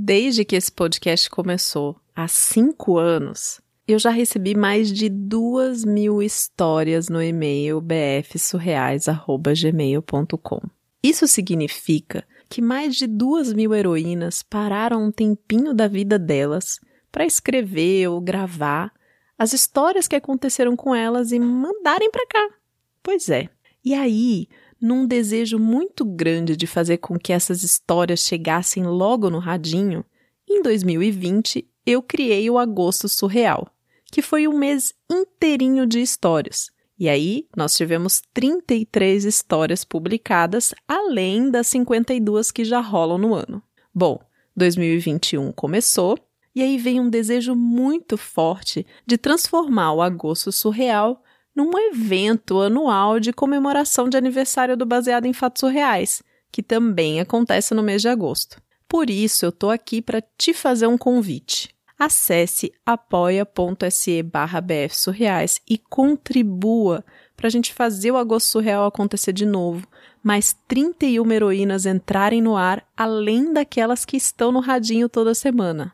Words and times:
Desde 0.00 0.44
que 0.44 0.54
esse 0.54 0.70
podcast 0.70 1.28
começou, 1.28 1.96
há 2.14 2.28
cinco 2.28 2.98
anos, 2.98 3.60
eu 3.86 3.98
já 3.98 4.10
recebi 4.10 4.56
mais 4.56 4.92
de 4.92 5.08
duas 5.08 5.84
mil 5.84 6.22
histórias 6.22 7.08
no 7.08 7.20
e-mail 7.20 7.80
bfsurreais.gmail.com. 7.80 10.60
Isso 11.02 11.26
significa 11.26 12.24
que 12.48 12.62
mais 12.62 12.94
de 12.94 13.08
duas 13.08 13.52
mil 13.52 13.74
heroínas 13.74 14.40
pararam 14.40 15.06
um 15.06 15.10
tempinho 15.10 15.74
da 15.74 15.88
vida 15.88 16.16
delas 16.16 16.78
para 17.10 17.26
escrever 17.26 18.06
ou 18.06 18.20
gravar 18.20 18.92
as 19.36 19.52
histórias 19.52 20.06
que 20.06 20.14
aconteceram 20.14 20.76
com 20.76 20.94
elas 20.94 21.32
e 21.32 21.40
mandarem 21.40 22.08
para 22.08 22.24
cá. 22.28 22.48
Pois 23.02 23.28
é. 23.28 23.48
E 23.84 23.94
aí, 23.94 24.46
num 24.80 25.06
desejo 25.06 25.58
muito 25.58 26.04
grande 26.04 26.56
de 26.56 26.66
fazer 26.66 26.98
com 26.98 27.18
que 27.18 27.32
essas 27.32 27.62
histórias 27.62 28.20
chegassem 28.20 28.84
logo 28.84 29.30
no 29.30 29.38
radinho, 29.38 30.04
em 30.48 30.62
2020 30.62 31.66
eu 31.84 32.02
criei 32.02 32.48
o 32.48 32.58
Agosto 32.58 33.08
Surreal 33.08 33.72
que 34.10 34.22
foi 34.22 34.48
um 34.48 34.56
mês 34.56 34.94
inteirinho 35.10 35.86
de 35.86 36.00
histórias. 36.00 36.70
E 36.98 37.08
aí, 37.08 37.46
nós 37.56 37.76
tivemos 37.76 38.22
33 38.34 39.24
histórias 39.24 39.84
publicadas, 39.84 40.74
além 40.86 41.50
das 41.50 41.68
52 41.68 42.50
que 42.50 42.64
já 42.64 42.80
rolam 42.80 43.18
no 43.18 43.34
ano. 43.34 43.62
Bom, 43.94 44.20
2021 44.56 45.52
começou, 45.52 46.18
e 46.54 46.62
aí 46.62 46.76
vem 46.76 46.98
um 46.98 47.08
desejo 47.08 47.54
muito 47.54 48.16
forte 48.16 48.84
de 49.06 49.16
transformar 49.16 49.92
o 49.92 50.02
Agosto 50.02 50.50
Surreal 50.50 51.22
num 51.58 51.78
evento 51.78 52.60
anual 52.60 53.20
de 53.20 53.32
comemoração 53.32 54.08
de 54.08 54.16
aniversário 54.16 54.76
do 54.76 54.86
Baseado 54.86 55.26
em 55.26 55.32
Fatos 55.32 55.60
Surreais, 55.60 56.22
que 56.50 56.62
também 56.62 57.20
acontece 57.20 57.74
no 57.74 57.82
mês 57.82 58.00
de 58.00 58.08
agosto. 58.08 58.62
Por 58.88 59.10
isso, 59.10 59.44
eu 59.44 59.52
tô 59.52 59.68
aqui 59.68 60.00
para 60.00 60.22
te 60.38 60.54
fazer 60.54 60.86
um 60.86 60.96
convite 60.96 61.76
acesse 61.98 62.72
apoia.se 62.86 64.22
barra 64.22 64.60
bfsurreais 64.60 65.60
e 65.68 65.76
contribua 65.76 67.04
para 67.36 67.48
a 67.48 67.50
gente 67.50 67.74
fazer 67.74 68.12
o 68.12 68.16
Agosto 68.16 68.46
Surreal 68.46 68.86
acontecer 68.86 69.32
de 69.32 69.44
novo, 69.44 69.86
mais 70.22 70.56
31 70.68 71.30
heroínas 71.32 71.86
entrarem 71.86 72.40
no 72.40 72.56
ar, 72.56 72.86
além 72.96 73.52
daquelas 73.52 74.04
que 74.04 74.16
estão 74.16 74.52
no 74.52 74.60
radinho 74.60 75.08
toda 75.08 75.34
semana. 75.34 75.92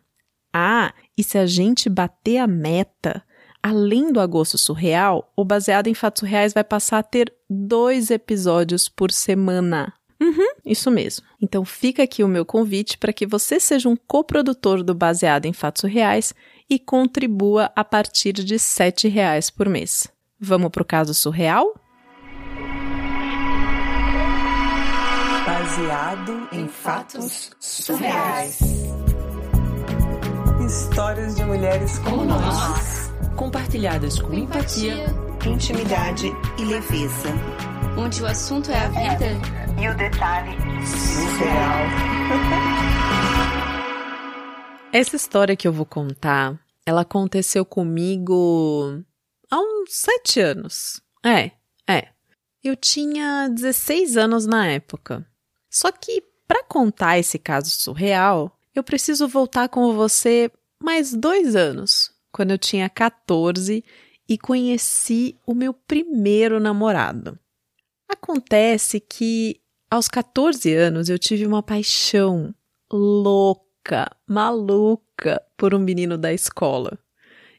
Ah, 0.53 0.93
e 1.17 1.25
se 1.25 1.39
a 1.39 1.47
gente 1.47 1.89
bater 1.89 2.39
a 2.39 2.47
meta, 2.47 3.23
além 3.65 4.13
do 4.13 4.21
Agosto 4.21 4.59
Surreal, 4.59 5.33
o 5.35 5.43
Baseado 5.43 5.87
em 5.87 5.95
Fatos 5.95 6.29
Reais 6.29 6.53
vai 6.53 6.63
passar 6.63 6.99
a 6.99 7.03
ter 7.03 7.33
dois 7.49 8.11
episódios 8.11 8.91
por 8.91 9.11
semana. 9.11 9.91
Uhum, 10.21 10.49
isso 10.67 10.91
mesmo. 10.91 11.25
Então 11.41 11.65
fica 11.65 12.03
aqui 12.03 12.23
o 12.23 12.29
meu 12.29 12.45
convite 12.45 12.99
para 12.99 13.13
que 13.13 13.27
você 13.27 13.59
seja 13.59 13.89
um 13.89 13.97
coprodutor 13.97 14.83
do 14.83 14.95
Baseado 14.95 15.47
em 15.47 15.55
Fatos 15.55 15.91
Reais 15.91 16.35
e 16.69 16.79
contribua 16.79 17.73
a 17.75 17.83
partir 17.83 18.35
de 18.35 18.57
R$ 18.57 19.09
reais 19.09 19.49
por 19.49 19.67
mês. 19.67 20.09
Vamos 20.39 20.71
para 20.71 20.83
o 20.83 20.87
caso 20.87 21.15
surreal? 21.15 21.75
Baseado 25.47 26.49
em 26.53 26.69
fatos 26.69 27.51
surreais. 27.59 28.59
Histórias 30.67 31.37
de 31.37 31.45
mulheres 31.45 31.99
como 31.99 32.25
nós, 32.25 33.14
compartilhadas 33.37 34.21
com 34.21 34.33
empatia, 34.33 35.07
intimidade 35.47 36.27
e 36.59 36.65
leveza. 36.65 37.29
Onde 37.99 38.23
o 38.23 38.27
assunto 38.27 38.71
é 38.71 38.79
a 38.79 38.89
vida 38.89 39.27
e 39.81 39.89
o 39.89 39.97
detalhe 39.97 40.57
surreal. 40.87 41.85
Essa 44.93 45.17
história 45.17 45.57
que 45.57 45.67
eu 45.67 45.73
vou 45.73 45.85
contar, 45.85 46.59
ela 46.87 47.01
aconteceu 47.01 47.65
comigo 47.65 49.03
há 49.51 49.59
uns 49.59 49.93
sete 49.93 50.41
anos. 50.41 51.03
É, 51.25 51.51
é. 51.89 52.09
Eu 52.63 52.77
tinha 52.77 53.49
16 53.49 54.17
anos 54.17 54.47
na 54.47 54.69
época. 54.69 55.27
Só 55.69 55.91
que, 55.91 56.23
para 56.47 56.63
contar 56.63 57.19
esse 57.19 57.39
caso 57.39 57.71
surreal, 57.71 58.57
eu 58.73 58.85
preciso 58.85 59.27
voltar 59.27 59.69
com 59.69 59.93
você 59.95 60.51
mais 60.81 61.13
dois 61.13 61.57
anos, 61.57 62.14
quando 62.35 62.51
eu 62.51 62.59
tinha 62.59 62.91
14 62.91 63.85
e 64.29 64.37
conheci 64.37 65.39
o 65.47 65.55
meu 65.55 65.73
primeiro 65.73 66.59
namorado. 66.59 67.39
Acontece 68.09 68.99
que 68.99 69.61
aos 69.89 70.09
14 70.09 70.75
anos, 70.75 71.09
eu 71.09 71.17
tive 71.17 71.47
uma 71.47 71.63
paixão 71.63 72.53
louca, 72.93 74.11
maluca 74.29 75.41
por 75.57 75.73
um 75.73 75.79
menino 75.79 76.19
da 76.19 76.33
escola. 76.33 76.99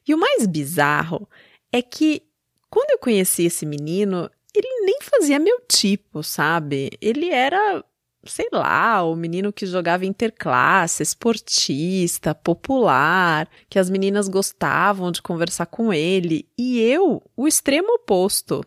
E 0.05 0.13
o 0.13 0.17
mais 0.17 0.45
bizarro 0.45 1.29
é 1.71 1.81
que 1.81 2.23
quando 2.69 2.91
eu 2.91 2.99
conheci 2.99 3.45
esse 3.45 3.65
menino, 3.65 4.29
ele 4.53 4.85
nem 4.85 4.99
fazia 5.01 5.39
meu 5.39 5.61
tipo, 5.71 6.21
sabe? 6.21 6.89
Ele 6.99 7.29
era, 7.29 7.81
sei 8.25 8.47
lá, 8.51 9.03
o 9.03 9.15
menino 9.15 9.53
que 9.53 9.65
jogava 9.65 10.05
interclasse, 10.05 11.03
esportista, 11.03 12.33
popular, 12.33 13.47
que 13.69 13.79
as 13.79 13.89
meninas 13.89 14.27
gostavam 14.27 15.11
de 15.11 15.21
conversar 15.21 15.65
com 15.67 15.93
ele, 15.93 16.47
e 16.57 16.79
eu, 16.79 17.21
o 17.35 17.47
extremo 17.47 17.93
oposto. 17.95 18.65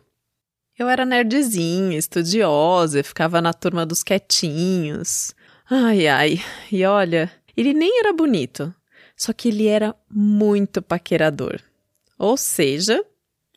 Eu 0.77 0.87
era 0.87 1.05
nerdzinha, 1.05 1.97
estudiosa, 1.97 3.03
ficava 3.03 3.41
na 3.41 3.53
turma 3.53 3.85
dos 3.85 4.01
quietinhos. 4.01 5.35
Ai, 5.69 6.07
ai. 6.07 6.41
E 6.71 6.85
olha, 6.85 7.29
ele 7.55 7.73
nem 7.73 7.99
era 7.99 8.13
bonito, 8.13 8.73
só 9.15 9.33
que 9.33 9.49
ele 9.49 9.67
era 9.67 9.93
muito 10.09 10.81
paquerador. 10.81 11.59
Ou 12.17 12.37
seja, 12.37 13.03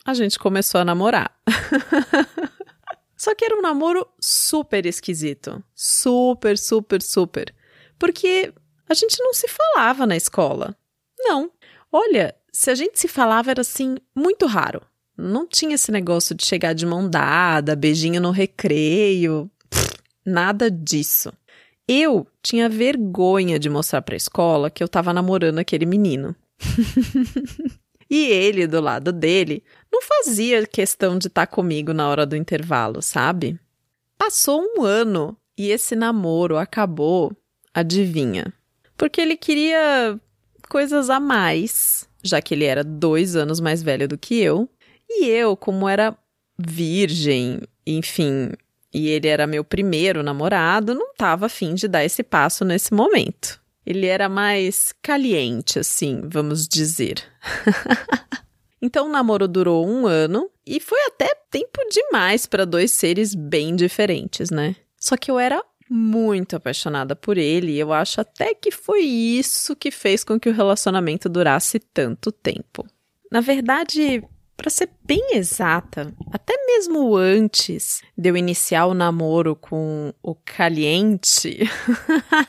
a 0.05 0.15
gente 0.15 0.39
começou 0.39 0.81
a 0.81 0.85
namorar. 0.85 1.37
só 3.23 3.37
que 3.37 3.45
era 3.45 3.57
um 3.57 3.63
namoro 3.63 4.05
super 4.21 4.85
esquisito. 4.85 5.63
Super, 5.77 6.59
super, 6.59 7.01
super. 7.01 7.55
Porque 7.97 8.53
a 8.89 8.95
gente 8.95 9.23
não 9.23 9.33
se 9.33 9.47
falava 9.47 10.05
na 10.05 10.17
escola. 10.17 10.77
Não. 11.21 11.49
Olha, 11.93 12.35
se 12.53 12.69
a 12.69 12.75
gente 12.75 12.99
se 12.99 13.07
falava 13.07 13.53
era 13.53 13.61
assim, 13.61 13.95
muito 14.13 14.45
raro. 14.47 14.83
Não 15.17 15.47
tinha 15.47 15.77
esse 15.77 15.93
negócio 15.93 16.35
de 16.35 16.45
chegar 16.45 16.73
de 16.73 16.85
mão 16.85 17.09
dada, 17.09 17.77
beijinho 17.77 18.21
no 18.21 18.33
recreio, 18.33 19.49
pff, 19.71 19.99
nada 20.27 20.69
disso. 20.69 21.33
Eu 21.87 22.27
tinha 22.43 22.69
vergonha 22.69 23.57
de 23.57 23.71
mostrar 23.71 24.03
para 24.03 24.17
a 24.17 24.17
escola 24.17 24.69
que 24.69 24.83
eu 24.83 24.87
estava 24.87 25.13
namorando 25.13 25.61
aquele 25.61 25.87
menino. 25.87 26.35
e 28.11 28.27
ele, 28.27 28.67
do 28.67 28.81
lado 28.81 29.13
dele, 29.13 29.63
não 29.93 30.01
fazia 30.01 30.67
questão 30.67 31.19
de 31.19 31.27
estar 31.27 31.47
tá 31.47 31.53
comigo 31.53 31.93
na 31.93 32.09
hora 32.09 32.25
do 32.25 32.35
intervalo, 32.35 33.03
sabe? 33.03 33.61
Passou 34.17 34.63
um 34.63 34.83
ano 34.83 35.37
e 35.57 35.71
esse 35.71 35.95
namoro 35.95 36.57
acabou, 36.57 37.37
adivinha? 37.75 38.53
Porque 38.97 39.21
ele 39.21 39.37
queria 39.37 40.19
coisas 40.69 41.11
a 41.11 41.21
mais, 41.21 42.09
já 42.23 42.41
que 42.41 42.55
ele 42.55 42.65
era 42.65 42.83
dois 42.83 43.37
anos 43.37 43.61
mais 43.61 43.83
velho 43.83 44.09
do 44.09 44.17
que 44.17 44.41
eu, 44.41 44.69
e 45.09 45.29
eu, 45.29 45.57
como 45.57 45.87
era 45.87 46.17
virgem, 46.59 47.61
enfim, 47.87 48.53
e 48.95 49.09
ele 49.09 49.29
era 49.29 49.47
meu 49.47 49.65
primeiro 49.65 50.23
namorado, 50.23 50.95
não 50.95 51.11
estava 51.11 51.47
afim 51.47 51.75
de 51.75 51.87
dar 51.87 52.05
esse 52.05 52.23
passo 52.23 52.65
nesse 52.65 52.95
momento. 52.95 53.61
Ele 53.85 54.07
era 54.07 54.29
mais 54.29 54.95
caliente, 55.03 55.79
assim, 55.79 56.23
vamos 56.25 56.69
dizer. 56.69 57.23
então 58.83 59.07
o 59.07 59.09
namoro 59.09 59.47
durou 59.47 59.87
um 59.87 60.07
ano 60.09 60.51
e 60.67 60.81
foi 60.81 60.99
até 61.07 61.33
tempo 61.49 61.79
demais 61.89 62.47
para 62.47 62.65
dois 62.65 62.91
seres 62.91 63.33
bem 63.33 63.77
diferentes, 63.77 64.51
né? 64.51 64.75
Só 64.99 65.17
que 65.17 65.31
eu 65.31 65.39
era 65.39 65.65
muito 65.89 66.57
apaixonada 66.57 67.15
por 67.15 67.39
ele 67.39 67.73
e 67.73 67.79
eu 67.79 67.93
acho 67.93 68.21
até 68.21 68.55
que 68.55 68.73
foi 68.73 69.03
isso 69.03 69.77
que 69.77 69.91
fez 69.91 70.25
com 70.25 70.41
que 70.41 70.49
o 70.49 70.53
relacionamento 70.53 71.29
durasse 71.29 71.79
tanto 71.79 72.33
tempo. 72.33 72.85
Na 73.31 73.41
verdade, 73.41 74.25
para 74.57 74.71
ser 74.71 74.91
bem 75.05 75.37
exata, 75.37 76.13
até 76.33 76.55
mesmo 76.67 77.15
antes 77.15 78.03
de 78.17 78.31
eu 78.31 78.37
iniciar 78.37 78.87
o 78.87 78.95
namoro 78.95 79.55
com 79.55 80.13
o 80.23 80.35
Caliente, 80.35 81.61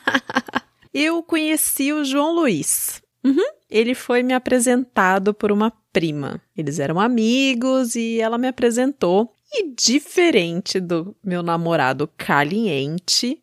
eu 0.94 1.22
conheci 1.22 1.94
o 1.94 2.04
João 2.04 2.34
Luiz. 2.34 3.03
Uhum. 3.24 3.44
Ele 3.70 3.96
foi 3.96 4.22
me 4.22 4.34
apresentado 4.34 5.34
por 5.34 5.52
uma 5.52 5.72
prima. 5.92 6.42
Eles 6.56 6.80
eram 6.80 7.00
amigos 7.00 7.96
e 7.96 8.20
ela 8.20 8.38
me 8.38 8.48
apresentou. 8.48 9.34
E 9.52 9.70
diferente 9.74 10.80
do 10.80 11.16
meu 11.24 11.44
namorado 11.44 12.10
Caliente, 12.18 13.42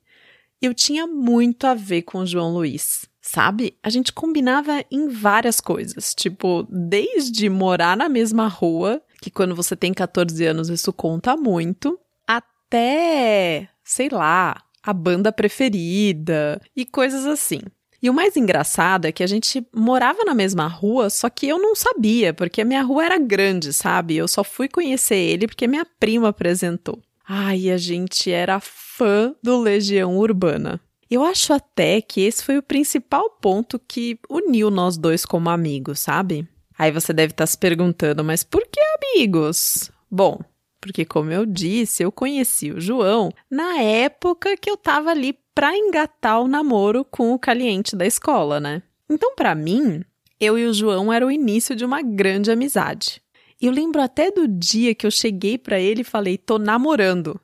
eu 0.61 0.75
tinha 0.75 1.07
muito 1.07 1.67
a 1.67 1.75
ver 1.75 2.03
com 2.03 2.19
o 2.19 2.27
João 2.27 2.53
Luiz 2.53 3.09
sabe? 3.21 3.77
A 3.83 3.91
gente 3.91 4.13
combinava 4.13 4.85
em 4.91 5.09
várias 5.09 5.61
coisas, 5.61 6.15
tipo, 6.15 6.67
desde 6.69 7.49
morar 7.49 7.97
na 7.97 8.09
mesma 8.09 8.49
rua, 8.49 9.01
que 9.21 9.31
quando 9.31 9.55
você 9.55 9.77
tem 9.77 9.93
14 9.93 10.45
anos 10.45 10.69
isso 10.69 10.93
conta 10.93 11.37
muito, 11.37 11.99
até, 12.27 13.69
sei 13.85 14.09
lá, 14.09 14.63
a 14.83 14.93
banda 14.93 15.31
preferida 15.31 16.61
e 16.75 16.85
coisas 16.85 17.27
assim. 17.27 17.61
E 18.03 18.09
o 18.09 18.15
mais 18.15 18.37
engraçado 18.37 19.05
é 19.05 19.13
que 19.13 19.23
a 19.23 19.27
gente 19.27 19.67
morava 19.75 20.25
na 20.25 20.35
mesma 20.35 20.67
rua, 20.67 21.11
só 21.11 21.29
que 21.29 21.47
eu 21.47 21.59
não 21.59 21.75
sabia, 21.75 22.33
porque 22.33 22.63
a 22.63 22.65
minha 22.65 22.83
rua 22.83 23.05
era 23.05 23.19
grande, 23.19 23.73
sabe? 23.73 24.17
Eu 24.17 24.27
só 24.27 24.43
fui 24.43 24.69
conhecer 24.69 25.17
ele 25.17 25.47
porque 25.47 25.67
minha 25.67 25.87
prima 25.99 26.29
apresentou. 26.29 26.99
Ai, 27.29 27.71
a 27.71 27.77
gente 27.77 28.31
era 28.31 28.59
fã 28.59 29.35
do 29.43 29.61
Legião 29.61 30.19
Urbana. 30.19 30.81
Eu 31.11 31.25
acho 31.25 31.53
até 31.53 32.01
que 32.01 32.23
esse 32.23 32.43
foi 32.43 32.57
o 32.57 32.63
principal 32.63 33.29
ponto 33.41 33.79
que 33.79 34.19
uniu 34.29 34.71
nós 34.71 34.97
dois 34.97 35.27
como 35.27 35.51
amigos, 35.51 36.01
sabe? 36.01 36.49
Aí 36.79 36.91
você 36.91 37.13
deve 37.13 37.33
estar 37.33 37.47
se 37.47 37.59
perguntando, 37.59 38.25
mas 38.25 38.43
por 38.43 38.63
que 38.67 38.81
amigos? 38.81 39.91
Bom, 40.11 40.41
porque 40.81 41.05
como 41.05 41.31
eu 41.31 41.45
disse, 41.45 42.03
eu 42.03 42.11
conheci 42.11 42.73
o 42.73 42.81
João 42.81 43.31
na 43.51 43.81
época 43.83 44.57
que 44.57 44.71
eu 44.71 44.77
tava 44.77 45.11
ali 45.11 45.37
para 45.55 45.77
engatar 45.77 46.41
o 46.41 46.49
namoro 46.49 47.05
com 47.05 47.33
o 47.33 47.39
cliente 47.39 47.97
da 47.97 48.07
escola, 48.07 48.61
né? 48.61 48.83
Então, 49.09 49.35
para 49.35 49.55
mim, 49.55 50.03
eu 50.39 50.59
e 50.59 50.67
o 50.67 50.73
João 50.73 51.13
era 51.13 51.27
o 51.27 51.31
início 51.31 51.75
de 51.77 51.85
uma 51.85 52.01
grande 52.03 52.51
amizade. 52.51 53.21
Eu 53.61 53.73
lembro 53.73 54.01
até 54.01 54.31
do 54.31 54.49
dia 54.49 54.95
que 54.95 55.07
eu 55.07 55.11
cheguei 55.11 55.59
para 55.59 55.79
ele 55.79 56.01
e 56.01 56.05
falei: 56.05 56.39
"Tô 56.39 56.59
namorando". 56.59 57.39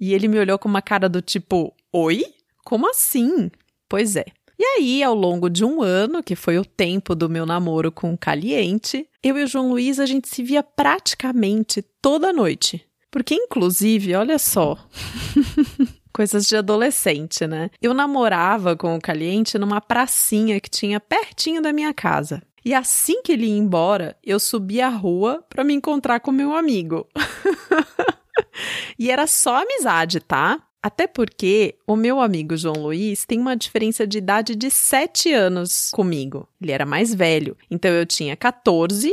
E 0.00 0.12
ele 0.12 0.26
me 0.26 0.38
olhou 0.38 0.58
com 0.58 0.68
uma 0.68 0.82
cara 0.82 1.08
do 1.08 1.22
tipo: 1.22 1.72
"Oi? 1.92 2.24
Como 2.64 2.90
assim?". 2.90 3.50
Pois 3.88 4.16
é. 4.16 4.24
E 4.58 4.64
aí, 4.64 5.02
ao 5.02 5.14
longo 5.14 5.50
de 5.50 5.64
um 5.64 5.82
ano, 5.82 6.22
que 6.22 6.36
foi 6.36 6.58
o 6.58 6.64
tempo 6.64 7.14
do 7.14 7.28
meu 7.28 7.44
namoro 7.44 7.90
com 7.90 8.12
o 8.12 8.18
Caliente, 8.18 9.06
eu 9.22 9.36
e 9.36 9.44
o 9.44 9.46
João 9.46 9.70
Luiz 9.70 9.98
a 9.98 10.06
gente 10.06 10.28
se 10.28 10.42
via 10.42 10.62
praticamente 10.62 11.82
toda 12.00 12.32
noite. 12.32 12.84
Porque, 13.10 13.34
inclusive, 13.34 14.14
olha 14.14 14.38
só. 14.38 14.76
Coisas 16.14 16.46
de 16.46 16.56
adolescente, 16.56 17.44
né? 17.46 17.70
Eu 17.82 17.92
namorava 17.92 18.76
com 18.76 18.94
o 18.94 19.00
Caliente 19.00 19.58
numa 19.58 19.80
pracinha 19.80 20.60
que 20.60 20.70
tinha 20.70 21.00
pertinho 21.00 21.60
da 21.60 21.72
minha 21.72 21.92
casa. 21.92 22.40
E 22.64 22.72
assim 22.72 23.20
que 23.20 23.32
ele 23.32 23.46
ia 23.46 23.58
embora, 23.58 24.16
eu 24.22 24.38
subi 24.38 24.80
a 24.80 24.88
rua 24.88 25.44
para 25.50 25.64
me 25.64 25.74
encontrar 25.74 26.20
com 26.20 26.30
meu 26.30 26.54
amigo. 26.54 27.06
e 28.96 29.10
era 29.10 29.26
só 29.26 29.62
amizade, 29.62 30.20
tá? 30.20 30.62
Até 30.80 31.06
porque 31.06 31.76
o 31.86 31.96
meu 31.96 32.20
amigo 32.20 32.56
João 32.56 32.76
Luiz 32.76 33.24
tem 33.26 33.40
uma 33.40 33.56
diferença 33.56 34.06
de 34.06 34.18
idade 34.18 34.54
de 34.54 34.70
7 34.70 35.32
anos 35.32 35.90
comigo. 35.92 36.48
Ele 36.60 36.72
era 36.72 36.86
mais 36.86 37.12
velho. 37.12 37.56
Então 37.70 37.90
eu 37.90 38.06
tinha 38.06 38.36
14 38.36 39.12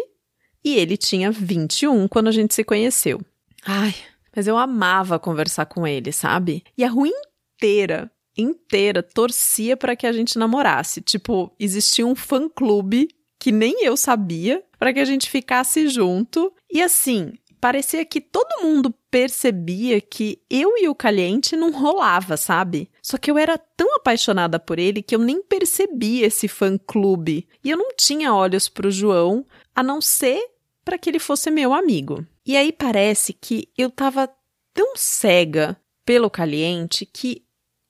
e 0.63 0.75
ele 0.75 0.95
tinha 0.95 1.31
21 1.31 2.07
quando 2.07 2.27
a 2.27 2.31
gente 2.31 2.53
se 2.53 2.63
conheceu. 2.63 3.19
Ai, 3.65 3.95
mas 4.35 4.47
eu 4.47 4.57
amava 4.57 5.19
conversar 5.19 5.65
com 5.65 5.85
ele, 5.85 6.11
sabe? 6.11 6.63
E 6.77 6.83
a 6.83 6.89
rua 6.89 7.07
inteira, 7.07 8.11
inteira, 8.37 9.03
torcia 9.03 9.75
para 9.75 9.95
que 9.95 10.07
a 10.07 10.11
gente 10.11 10.37
namorasse. 10.37 11.01
Tipo, 11.01 11.53
existia 11.59 12.05
um 12.05 12.15
fã-clube 12.15 13.09
que 13.39 13.51
nem 13.51 13.83
eu 13.83 13.97
sabia 13.97 14.63
para 14.77 14.93
que 14.93 14.99
a 14.99 15.05
gente 15.05 15.29
ficasse 15.29 15.87
junto. 15.87 16.53
E 16.71 16.81
assim, 16.81 17.33
parecia 17.59 18.05
que 18.05 18.21
todo 18.21 18.63
mundo 18.63 18.93
percebia 19.09 19.99
que 19.99 20.41
eu 20.49 20.77
e 20.77 20.87
o 20.87 20.95
Caliente 20.95 21.55
não 21.55 21.71
rolava, 21.71 22.37
sabe? 22.37 22.89
Só 23.01 23.17
que 23.17 23.29
eu 23.29 23.37
era 23.37 23.57
tão 23.57 23.95
apaixonada 23.95 24.59
por 24.59 24.79
ele 24.79 25.01
que 25.01 25.15
eu 25.15 25.19
nem 25.19 25.41
percebia 25.41 26.25
esse 26.25 26.47
fã-clube. 26.47 27.47
E 27.63 27.69
eu 27.69 27.77
não 27.77 27.89
tinha 27.95 28.33
olhos 28.33 28.69
para 28.69 28.87
o 28.87 28.91
João, 28.91 29.45
a 29.75 29.83
não 29.83 30.01
ser 30.01 30.41
para 30.83 30.97
que 30.97 31.09
ele 31.09 31.19
fosse 31.19 31.51
meu 31.51 31.73
amigo. 31.73 32.25
E 32.45 32.57
aí 32.57 32.71
parece 32.71 33.33
que 33.33 33.69
eu 33.77 33.89
tava 33.89 34.29
tão 34.73 34.93
cega 34.95 35.77
pelo 36.05 36.29
Caliente 36.29 37.05
que 37.05 37.43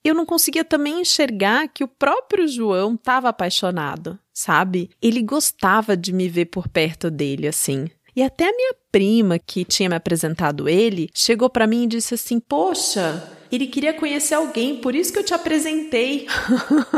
eu 0.04 0.16
não 0.16 0.26
conseguia 0.26 0.66
também 0.66 1.02
enxergar 1.02 1.68
que 1.68 1.84
o 1.84 1.88
próprio 1.88 2.48
João 2.48 2.96
estava 2.96 3.30
apaixonado, 3.30 4.20
sabe? 4.34 4.90
Ele 5.02 5.22
gostava 5.22 5.96
de 5.96 6.12
me 6.12 6.28
ver 6.28 6.46
por 6.46 6.68
perto 6.68 7.12
dele 7.12 7.48
assim. 7.48 7.88
E 8.16 8.24
até 8.24 8.50
a 8.50 8.56
minha 8.56 8.76
prima, 8.92 9.40
que 9.40 9.64
tinha 9.64 9.88
me 9.88 9.96
apresentado 9.96 10.68
ele, 10.68 11.10
chegou 11.14 11.50
para 11.50 11.68
mim 11.68 11.84
e 11.84 11.88
disse 11.88 12.16
assim: 12.16 12.40
Poxa, 12.40 13.32
ele 13.52 13.68
queria 13.68 13.94
conhecer 13.94 14.34
alguém, 14.34 14.78
por 14.78 14.96
isso 14.96 15.14
que 15.14 15.20
eu 15.20 15.24
te 15.24 15.34
apresentei. 15.34 16.28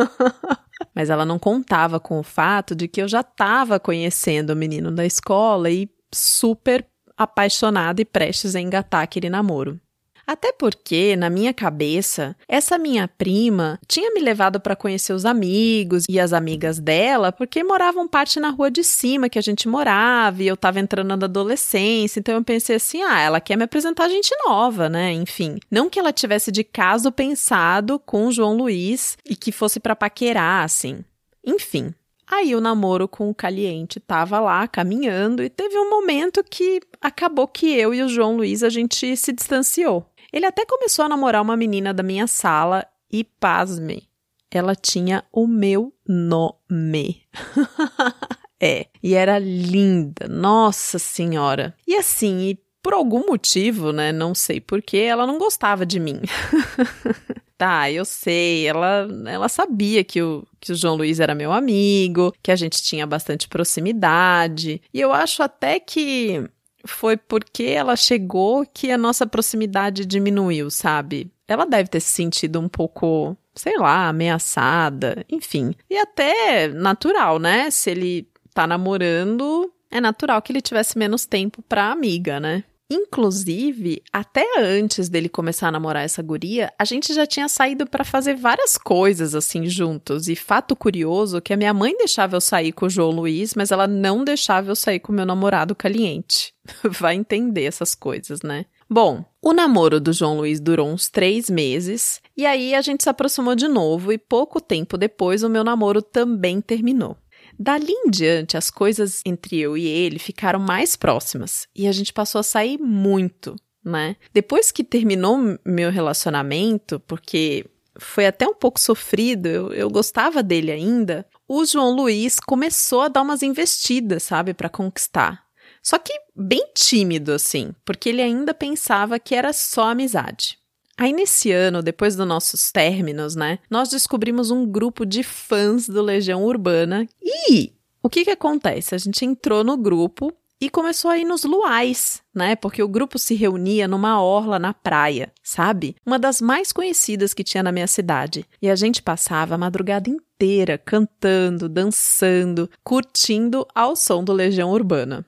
Mas 0.96 1.10
ela 1.10 1.26
não 1.26 1.38
contava 1.38 2.00
com 2.00 2.20
o 2.20 2.24
fato 2.24 2.74
de 2.74 2.88
que 2.88 3.02
eu 3.02 3.08
já 3.08 3.20
estava 3.20 3.80
conhecendo 3.80 4.52
o 4.52 4.56
menino 4.56 4.92
da 4.92 5.06
escola 5.06 5.70
e 5.70 5.90
super 6.14 6.88
apaixonada 7.18 8.02
e 8.02 8.06
prestes 8.06 8.56
a 8.56 8.62
engatar 8.62 9.02
aquele 9.02 9.30
namoro. 9.30 9.80
Até 10.26 10.54
porque, 10.54 11.16
na 11.18 11.30
minha 11.30 11.54
cabeça, 11.54 12.36
essa 12.48 12.78
minha 12.78 13.08
prima 13.08 13.78
tinha 13.88 14.10
me 14.14 14.22
levado 14.22 14.60
para 14.60 14.76
conhecer 14.76 15.12
os 15.12 15.26
amigos 15.26 16.06
e 16.08 16.18
as 16.18 16.32
amigas 16.32 16.80
dela, 16.80 17.32
porque 17.32 17.62
moravam 17.64 18.08
parte 18.08 18.40
na 18.40 18.50
rua 18.50 18.72
de 18.72 18.84
cima 18.84 19.28
que 19.28 19.38
a 19.38 19.42
gente 19.42 19.68
morava 19.68 20.42
e 20.42 20.48
eu 20.48 20.56
tava 20.56 20.80
entrando 20.80 21.16
na 21.18 21.26
adolescência, 21.26 22.20
então 22.20 22.36
eu 22.36 22.44
pensei 22.44 22.78
assim: 22.78 23.02
ah, 23.02 23.20
ela 23.20 23.42
quer 23.42 23.58
me 23.58 23.64
apresentar 23.64 24.08
gente 24.08 24.34
nova, 24.48 24.88
né? 24.88 25.12
Enfim, 25.12 25.60
não 25.70 25.90
que 25.90 26.00
ela 26.00 26.14
tivesse 26.14 26.52
de 26.52 26.64
caso 26.64 27.12
pensado 27.12 28.00
com 28.00 28.32
João 28.32 28.56
Luiz 28.56 29.18
e 29.26 29.36
que 29.36 29.52
fosse 29.52 29.80
para 29.80 29.96
paquerar, 29.96 30.64
assim. 30.64 31.04
Enfim, 31.46 31.94
Aí 32.34 32.56
o 32.56 32.62
namoro 32.62 33.08
com 33.08 33.30
o 33.30 33.36
Caliente 33.36 34.00
tava 34.00 34.40
lá 34.40 34.68
caminhando 34.68 35.44
e 35.44 35.52
teve 35.52 35.78
um 35.78 35.88
momento 35.88 36.44
que 36.44 36.82
acabou 37.00 37.48
que 37.48 37.72
eu 37.72 37.94
e 37.94 38.02
o 38.02 38.10
João 38.10 38.36
Luiz 38.36 38.64
a 38.64 38.70
gente 38.70 39.16
se 39.16 39.32
distanciou. 39.32 40.04
Ele 40.32 40.48
até 40.48 40.66
começou 40.66 41.06
a 41.06 41.10
namorar 41.10 41.44
uma 41.44 41.56
menina 41.56 41.94
da 41.94 42.02
minha 42.02 42.26
sala 42.26 42.88
e, 43.12 43.24
pasme, 43.24 44.10
ela 44.50 44.76
tinha 44.76 45.24
o 45.32 45.46
meu 45.46 45.94
nome. 46.08 47.22
é, 48.60 48.88
e 49.04 49.14
era 49.14 49.38
linda, 49.38 50.28
nossa 50.28 50.98
senhora. 50.98 51.76
E 51.86 51.96
assim, 51.96 52.50
e 52.50 52.60
por 52.82 52.94
algum 52.94 53.28
motivo, 53.28 53.94
né, 53.94 54.12
não 54.12 54.34
sei 54.34 54.60
porquê, 54.60 54.98
ela 54.98 55.28
não 55.28 55.38
gostava 55.38 55.86
de 55.86 56.00
mim. 56.00 56.20
tá, 57.58 57.92
eu 57.92 58.06
sei, 58.06 58.68
ela, 58.68 59.08
ela 59.26 59.50
sabia 59.50 60.04
que 60.04 60.22
o, 60.22 60.46
que 60.60 60.72
o 60.72 60.76
João 60.76 60.96
Luiz 60.96 61.20
era 61.20 61.36
meu 61.36 61.52
amigo, 61.52 62.34
que 62.42 62.52
a 62.52 62.56
gente 62.56 62.82
tinha 62.82 63.06
bastante 63.06 63.48
proximidade, 63.48 64.82
e 64.94 65.00
eu 65.00 65.14
acho 65.14 65.44
até 65.44 65.80
que 65.80 66.44
foi 66.86 67.16
porque 67.16 67.64
ela 67.64 67.96
chegou 67.96 68.66
que 68.66 68.92
a 68.92 68.98
nossa 68.98 69.26
proximidade 69.26 70.06
diminuiu, 70.06 70.70
sabe? 70.70 71.32
Ela 71.48 71.66
deve 71.66 71.90
ter 71.90 72.00
se 72.00 72.10
sentido 72.10 72.60
um 72.60 72.68
pouco, 72.68 73.38
sei 73.56 73.78
lá, 73.78 74.08
ameaçada, 74.08 75.26
enfim. 75.30 75.74
E 75.90 75.98
até 75.98 76.68
natural, 76.68 77.40
né? 77.40 77.70
Se 77.72 77.92
ele 77.92 78.28
tá 78.54 78.68
namorando, 78.68 79.72
é 79.90 80.02
natural 80.02 80.42
que 80.42 80.52
ele 80.52 80.62
tivesse 80.62 80.98
menos 80.98 81.26
tempo 81.26 81.62
pra 81.62 81.92
amiga, 81.92 82.40
né? 82.40 82.64
Inclusive, 82.94 84.04
até 84.14 84.46
antes 84.60 85.10
dele 85.10 85.28
começar 85.28 85.70
a 85.70 85.72
namorar 85.72 86.04
essa 86.04 86.22
guria, 86.22 86.72
a 86.78 86.86
gente 86.86 87.12
já 87.12 87.26
tinha 87.26 87.50
saído 87.50 87.88
para 87.88 88.04
fazer 88.04 88.36
várias 88.36 88.78
coisas 88.78 89.34
assim 89.34 89.66
juntos. 89.66 90.28
E 90.28 90.36
fato 90.36 90.76
curioso 90.76 91.42
que 91.42 91.54
a 91.54 91.58
minha 91.58 91.74
mãe 91.74 91.98
deixava 91.98 92.36
eu 92.36 92.42
sair 92.42 92.72
com 92.72 92.86
o 92.86 92.90
João 92.90 93.10
Luiz, 93.10 93.56
mas 93.56 93.72
ela 93.72 93.88
não 93.88 94.24
deixava 94.24 94.70
eu 94.70 94.76
sair 94.76 95.00
com 95.00 95.12
meu 95.12 95.26
namorado 95.26 95.74
caliente. 95.74 96.54
Vai 97.00 97.16
entender 97.16 97.64
essas 97.64 97.96
coisas, 97.96 98.44
né? 98.44 98.66
Bom, 98.88 99.26
o 99.42 99.54
namoro 99.54 100.00
do 100.00 100.14
João 100.14 100.38
Luiz 100.38 100.60
durou 100.60 100.88
uns 100.88 101.10
três 101.10 101.50
meses, 101.50 102.22
e 102.38 102.46
aí 102.46 102.76
a 102.76 102.82
gente 102.82 103.02
se 103.02 103.10
aproximou 103.10 103.56
de 103.56 103.68
novo, 103.68 104.14
e 104.14 104.20
pouco 104.20 104.62
tempo 104.62 105.00
depois 105.00 105.42
o 105.42 105.50
meu 105.50 105.64
namoro 105.64 106.00
também 106.00 106.62
terminou. 106.62 107.18
Dali 107.60 107.92
em 107.92 108.10
diante, 108.10 108.58
as 108.58 108.70
coisas 108.70 109.22
entre 109.26 109.60
eu 109.60 109.78
e 109.78 109.86
ele 109.86 110.20
ficaram 110.20 110.60
mais 110.60 110.96
próximas 110.96 111.68
e 111.76 111.88
a 111.88 111.92
gente 111.92 112.12
passou 112.12 112.40
a 112.40 112.44
sair 112.44 112.78
muito, 112.78 113.56
né? 113.84 114.16
Depois 114.34 114.72
que 114.72 114.84
terminou 114.84 115.58
meu 115.66 115.92
relacionamento, 115.92 117.00
porque 117.02 117.66
foi 118.00 118.26
até 118.26 118.48
um 118.48 118.54
pouco 118.54 118.80
sofrido, 118.80 119.48
eu, 119.48 119.74
eu 119.74 119.90
gostava 119.90 120.42
dele 120.42 120.72
ainda, 120.72 121.26
o 121.48 121.66
João 121.66 121.96
Luiz 121.96 122.40
começou 122.40 123.02
a 123.02 123.08
dar 123.08 123.22
umas 123.22 123.44
investidas, 123.44 124.24
sabe, 124.24 124.54
para 124.54 124.70
conquistar. 124.70 125.44
Só 125.82 126.00
que 126.00 126.14
bem 126.36 126.66
tímido, 126.74 127.34
assim, 127.34 127.74
porque 127.86 128.10
ele 128.10 128.22
ainda 128.22 128.54
pensava 128.54 129.20
que 129.20 129.36
era 129.36 129.52
só 129.52 129.90
amizade. 129.90 130.58
Aí 130.98 131.12
nesse 131.12 131.52
ano, 131.52 131.82
depois 131.82 132.16
dos 132.16 132.28
nossos 132.28 132.72
términos, 132.72 133.36
né, 133.36 133.60
nós 133.70 133.90
descobrimos 133.90 134.52
um 134.52 134.66
grupo 134.66 135.06
de 135.06 135.24
fãs 135.24 135.88
do 135.88 136.02
Legião 136.02 136.44
Urbana 136.44 137.08
e 137.24 137.74
o 138.02 138.10
que 138.10 138.26
que 138.26 138.32
acontece? 138.32 138.94
A 138.94 138.98
gente 138.98 139.26
entrou 139.26 139.64
no 139.64 139.78
grupo 139.78 140.32
e 140.60 140.70
começou 140.70 141.12
a 141.12 141.18
ir 141.18 141.26
nos 141.26 141.44
luais, 141.44 142.22
né? 142.34 142.56
Porque 142.56 142.82
o 142.82 142.88
grupo 142.88 143.20
se 143.20 143.34
reunia 143.34 143.88
numa 143.88 144.22
orla 144.22 144.58
na 144.58 144.74
praia, 144.74 145.32
sabe? 145.44 145.96
Uma 146.06 146.18
das 146.18 146.40
mais 146.40 146.72
conhecidas 146.72 147.34
que 147.34 147.44
tinha 147.44 147.64
na 147.64 147.72
minha 147.72 147.88
cidade. 147.88 148.46
E 148.62 148.70
a 148.70 148.76
gente 148.76 149.02
passava 149.02 149.56
a 149.56 149.58
madrugada 149.58 150.10
inteira 150.10 150.78
cantando, 150.78 151.68
dançando, 151.68 152.70
curtindo 152.84 153.68
ao 153.74 153.96
som 153.96 154.24
do 154.24 154.32
Legião 154.32 154.72
Urbana. 154.72 155.26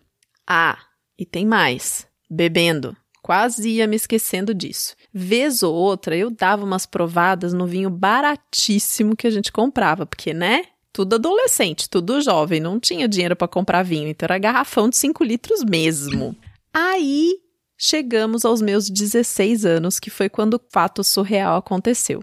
Ah, 0.47 0.77
e 1.17 1.25
tem 1.25 1.45
mais. 1.45 2.07
Bebendo. 2.29 2.95
Quase 3.21 3.69
ia 3.69 3.87
me 3.87 3.95
esquecendo 3.95 4.53
disso. 4.53 4.95
Vez 5.17 5.63
ou 5.63 5.73
outra, 5.73 6.13
eu 6.13 6.29
dava 6.29 6.65
umas 6.65 6.85
provadas 6.85 7.53
no 7.53 7.65
vinho 7.65 7.89
baratíssimo 7.89 9.15
que 9.15 9.25
a 9.25 9.29
gente 9.29 9.49
comprava, 9.49 10.05
porque, 10.05 10.33
né? 10.33 10.65
Tudo 10.91 11.15
adolescente, 11.15 11.89
tudo 11.89 12.19
jovem, 12.19 12.59
não 12.59 12.81
tinha 12.81 13.07
dinheiro 13.07 13.33
para 13.33 13.47
comprar 13.47 13.81
vinho, 13.81 14.09
então 14.09 14.25
era 14.25 14.37
garrafão 14.37 14.89
de 14.89 14.97
5 14.97 15.23
litros 15.23 15.63
mesmo. 15.63 16.35
Aí 16.73 17.37
chegamos 17.77 18.43
aos 18.43 18.61
meus 18.61 18.89
16 18.89 19.65
anos, 19.65 20.01
que 20.01 20.09
foi 20.09 20.27
quando 20.27 20.55
o 20.55 20.61
fato 20.69 21.01
surreal 21.01 21.55
aconteceu. 21.55 22.21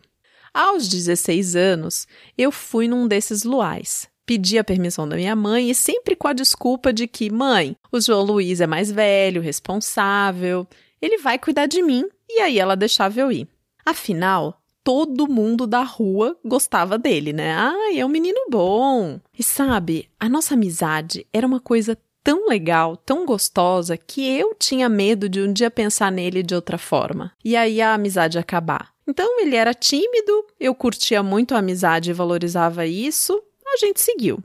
Aos 0.53 0.87
16 0.87 1.57
anos, 1.57 2.07
eu 2.37 2.53
fui 2.53 2.89
num 2.89 3.09
desses 3.09 3.43
luais. 3.43 4.07
Pedi 4.27 4.59
a 4.59 4.65
permissão 4.65 5.09
da 5.09 5.17
minha 5.17 5.35
mãe 5.35 5.71
e 5.71 5.75
sempre 5.75 6.15
com 6.15 6.29
a 6.29 6.35
desculpa 6.35 6.93
de 6.93 7.07
que, 7.07 7.31
mãe, 7.31 7.75
o 7.91 7.99
João 7.99 8.23
Luiz 8.23 8.61
é 8.61 8.67
mais 8.67 8.93
velho, 8.93 9.41
responsável, 9.41 10.69
ele 11.01 11.19
vai 11.19 11.39
cuidar 11.39 11.67
de 11.67 11.83
mim, 11.83 12.05
e 12.37 12.41
aí 12.41 12.59
ela 12.59 12.75
deixava 12.75 13.21
eu 13.21 13.31
ir. 13.31 13.49
Afinal, 13.85 14.61
todo 14.85 15.29
mundo 15.29 15.67
da 15.67 15.83
rua 15.83 16.37
gostava 16.45 16.99
dele, 16.99 17.33
né? 17.33 17.55
Ai, 17.55 18.01
é 18.01 18.07
um 18.07 18.09
menino 18.09 18.47
bom. 18.51 19.21
E 19.39 19.43
sabe, 19.43 20.09
a 20.19 20.29
nossa 20.29 20.55
amizade 20.55 21.27
era 21.33 21.47
uma 21.47 21.61
coisa 21.61 21.97
tão 22.23 22.49
legal, 22.49 22.97
tão 22.97 23.27
gostosa, 23.27 23.97
que 23.97 24.25
eu 24.27 24.55
tinha 24.55 24.89
medo 24.89 25.29
de 25.29 25.41
um 25.41 25.53
dia 25.53 25.71
pensar 25.71 26.13
nele 26.13 26.43
de 26.43 26.55
outra 26.55 26.79
forma. 26.79 27.33
E 27.45 27.57
aí 27.57 27.81
a 27.81 27.95
amizade 27.95 28.39
acabar. 28.39 28.93
Então 29.07 29.41
ele 29.41 29.57
era 29.57 29.75
tímido, 29.75 30.47
eu 30.59 30.75
curtia 30.75 31.23
muito 31.23 31.55
a 31.55 31.59
amizade 31.59 32.11
e 32.11 32.15
valorizava 32.15 32.87
isso, 32.87 33.43
a 33.67 33.77
gente 33.77 34.01
seguiu. 34.01 34.43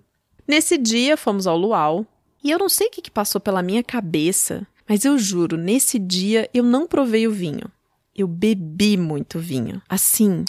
Nesse 0.48 0.78
dia 0.78 1.16
fomos 1.16 1.46
ao 1.46 1.58
luau, 1.58 2.06
e 2.44 2.50
eu 2.50 2.58
não 2.58 2.70
sei 2.70 2.88
o 2.88 2.92
que 2.92 3.12
passou 3.12 3.40
pela 3.40 3.62
minha 3.62 3.84
cabeça, 3.84 4.66
mas 4.88 5.06
eu 5.06 5.18
juro, 5.18 5.58
nesse 5.58 6.00
dia 6.00 6.50
eu 6.54 6.64
não 6.64 6.88
provei 6.88 7.28
o 7.28 7.32
vinho. 7.32 7.72
Eu 8.18 8.28
bebi 8.28 8.98
muito 8.98 9.38
vinho. 9.38 9.80
Assim. 9.88 10.44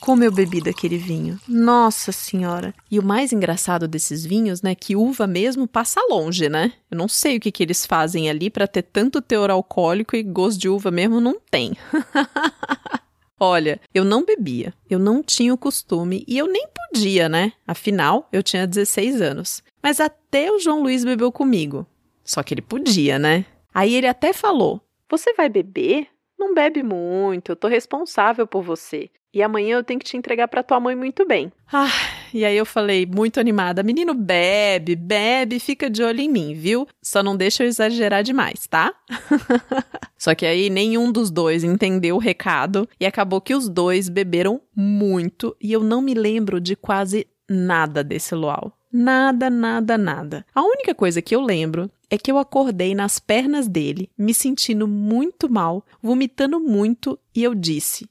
Como 0.00 0.24
eu 0.24 0.32
bebi 0.32 0.62
daquele 0.62 0.96
vinho. 0.96 1.38
Nossa 1.46 2.12
Senhora. 2.12 2.74
E 2.90 2.98
o 2.98 3.02
mais 3.02 3.30
engraçado 3.30 3.86
desses 3.86 4.24
vinhos, 4.24 4.62
né, 4.62 4.74
que 4.74 4.96
uva 4.96 5.26
mesmo 5.26 5.68
passa 5.68 6.00
longe, 6.08 6.48
né? 6.48 6.72
Eu 6.90 6.96
não 6.96 7.06
sei 7.08 7.36
o 7.36 7.40
que, 7.40 7.52
que 7.52 7.62
eles 7.62 7.84
fazem 7.84 8.30
ali 8.30 8.48
para 8.48 8.66
ter 8.66 8.80
tanto 8.80 9.20
teor 9.20 9.50
alcoólico 9.50 10.16
e 10.16 10.22
gosto 10.22 10.58
de 10.58 10.70
uva 10.70 10.90
mesmo 10.90 11.20
não 11.20 11.38
tem. 11.50 11.76
Olha, 13.38 13.78
eu 13.94 14.02
não 14.02 14.24
bebia, 14.24 14.72
eu 14.88 14.98
não 14.98 15.22
tinha 15.22 15.52
o 15.52 15.58
costume 15.58 16.24
e 16.26 16.38
eu 16.38 16.46
nem 16.46 16.66
podia, 16.68 17.28
né? 17.28 17.52
Afinal, 17.66 18.26
eu 18.32 18.42
tinha 18.42 18.66
16 18.66 19.20
anos. 19.20 19.62
Mas 19.82 20.00
até 20.00 20.50
o 20.50 20.58
João 20.58 20.82
Luiz 20.82 21.04
bebeu 21.04 21.30
comigo. 21.30 21.86
Só 22.24 22.42
que 22.42 22.54
ele 22.54 22.62
podia, 22.62 23.18
né? 23.18 23.44
Aí 23.74 23.94
ele 23.94 24.06
até 24.06 24.32
falou: 24.32 24.80
Você 25.10 25.34
vai 25.34 25.48
beber? 25.50 26.08
Não 26.40 26.54
bebe 26.54 26.82
muito, 26.82 27.52
eu 27.52 27.56
tô 27.56 27.68
responsável 27.68 28.46
por 28.46 28.62
você. 28.62 29.10
E 29.32 29.42
amanhã 29.42 29.76
eu 29.76 29.84
tenho 29.84 30.00
que 30.00 30.06
te 30.06 30.16
entregar 30.16 30.48
para 30.48 30.62
tua 30.62 30.80
mãe 30.80 30.96
muito 30.96 31.26
bem. 31.26 31.52
Ah, 31.70 31.86
e 32.32 32.46
aí 32.46 32.56
eu 32.56 32.64
falei, 32.64 33.04
muito 33.04 33.38
animada: 33.38 33.82
Menino, 33.82 34.14
bebe, 34.14 34.96
bebe, 34.96 35.60
fica 35.60 35.90
de 35.90 36.02
olho 36.02 36.18
em 36.18 36.30
mim, 36.30 36.54
viu? 36.54 36.88
Só 37.02 37.22
não 37.22 37.36
deixa 37.36 37.62
eu 37.62 37.68
exagerar 37.68 38.22
demais, 38.22 38.66
tá? 38.66 38.94
Só 40.16 40.34
que 40.34 40.46
aí 40.46 40.70
nenhum 40.70 41.12
dos 41.12 41.30
dois 41.30 41.62
entendeu 41.62 42.16
o 42.16 42.18
recado 42.18 42.88
e 42.98 43.04
acabou 43.04 43.42
que 43.42 43.54
os 43.54 43.68
dois 43.68 44.08
beberam 44.08 44.62
muito 44.74 45.54
e 45.60 45.70
eu 45.74 45.82
não 45.82 46.00
me 46.00 46.14
lembro 46.14 46.58
de 46.58 46.74
quase 46.74 47.26
nada 47.48 48.02
desse 48.02 48.34
luau. 48.34 48.72
Nada, 48.92 49.48
nada, 49.48 49.96
nada. 49.96 50.44
A 50.54 50.62
única 50.62 50.94
coisa 50.94 51.22
que 51.22 51.34
eu 51.34 51.40
lembro 51.40 51.90
é 52.10 52.18
que 52.18 52.30
eu 52.30 52.38
acordei 52.38 52.94
nas 52.94 53.20
pernas 53.20 53.68
dele, 53.68 54.10
me 54.18 54.34
sentindo 54.34 54.88
muito 54.88 55.48
mal, 55.48 55.84
vomitando 56.02 56.58
muito, 56.58 57.18
e 57.34 57.44
eu 57.44 57.54
disse: 57.54 58.08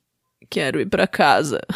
Quero 0.49 0.79
ir 0.79 0.87
para 0.87 1.05
casa. 1.05 1.59